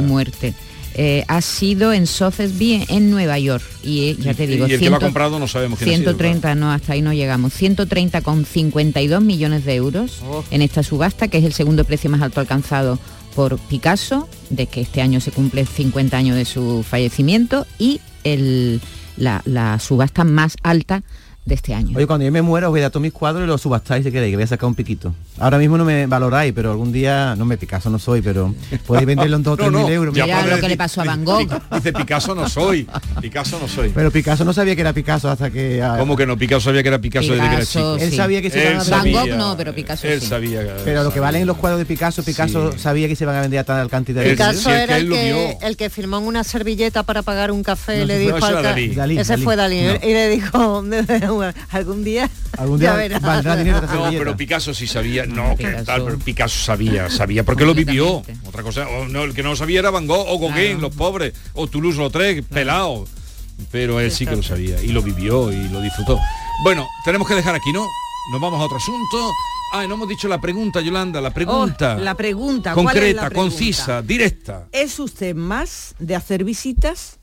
[0.00, 0.52] muerte.
[0.96, 4.78] Eh, ha sido en Sotheby's en Nueva York y eh, ya te digo y el
[4.80, 7.12] que lo ha 100 comprado no sabemos quién ha sido, 130 no hasta ahí no
[7.12, 10.44] llegamos 130 con 52 millones de euros Oh.
[10.52, 13.00] en esta subasta que es el segundo precio más alto alcanzado
[13.34, 18.80] por Picasso de que este año se cumple 50 años de su fallecimiento y el,
[19.16, 21.02] la, subasta más alta
[21.44, 23.44] de este año Oye, cuando yo me muera os voy a dar todos mis cuadros
[23.44, 25.14] y los subastáis si queréis, que voy a sacar un piquito.
[25.40, 28.54] Ahora mismo no me valoráis, pero algún día, no me Picasso no soy, pero
[28.86, 30.14] podéis venderlo en dos o No, tres no, mil euros.
[30.14, 31.48] ya lo que le pasó a Van Gogh.
[31.74, 32.86] Dice Picasso no soy.
[33.20, 33.88] Picasso no soy.
[33.88, 35.82] Pero Picasso no sabía que era Picasso hasta que...
[35.82, 36.36] ah, ¿Cómo que no?
[36.38, 37.96] Picasso sabía que era Picasso, desde que era Picasso, chico.
[38.04, 38.16] Él sí.
[38.16, 40.26] sabía que se Él iban a Van Gogh no, pero Picasso Él sí.
[40.28, 40.60] sabía.
[40.84, 42.78] Pero lo que valen los cuadros de Picasso, Picasso Sí.
[42.78, 44.52] sabía que se van a vender a tal cantidad de Él- dinero.
[44.52, 45.68] si Picasso que era él el lo que, vio.
[45.68, 48.62] el que firmó en una servilleta para pagar un café y No, le dijo al
[48.62, 48.94] Dalí.
[48.94, 49.42] Dalí, ese Dalí.
[49.42, 49.94] fue Dalí No.
[50.08, 50.84] y le dijo
[51.70, 53.20] algún día Algún día ya verás".
[53.22, 55.84] valdrá dinero No, pero Picasso sí sabía, no, que Picasso.
[55.84, 58.22] tal, pero Picasso sabía, sabía, porque lo vivió.
[58.46, 60.80] Otra cosa, o no, el que no lo sabía era Van Gogh o Gauguin, Claro.
[60.80, 63.06] los pobres, o Toulouse-Lautrec, pelado.
[63.70, 66.18] Pero él sí que lo sabía y lo vivió y lo disfrutó.
[66.64, 67.86] Bueno, tenemos que dejar aquí, ¿no?
[68.32, 69.30] Nos vamos a otro asunto.
[69.72, 71.96] Ah, no hemos dicho la pregunta, Yolanda, la pregunta.
[71.98, 73.50] Oh, la pregunta, ¿cuál es concreta, la pregunta?
[73.56, 74.66] concisa, directa.
[74.72, 77.18] ¿Es usted más de hacer visitas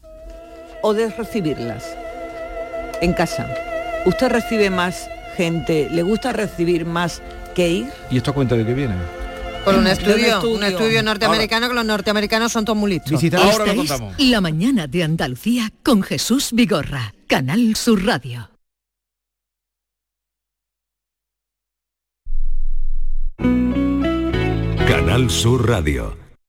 [0.83, 1.83] o de recibirlas
[3.01, 3.49] en casa?
[4.05, 5.87] ¿Usted recibe más gente?
[5.91, 7.21] ¿Le gusta recibir más
[7.53, 7.87] que ir?
[8.09, 8.95] ¿Y esto a cuenta de qué viene?
[9.63, 10.55] por un estudio, estudio.
[10.57, 13.11] un estudio norteamericano que los norteamericanos son todos muy listos.
[13.11, 14.15] Visita- Ahora lo contamos.
[14.17, 18.49] La mañana de Andalucía con Jesús Vigorra, Canal Sur Radio.
[24.87, 26.20] Canal Sur Radio.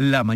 [0.00, 0.22] La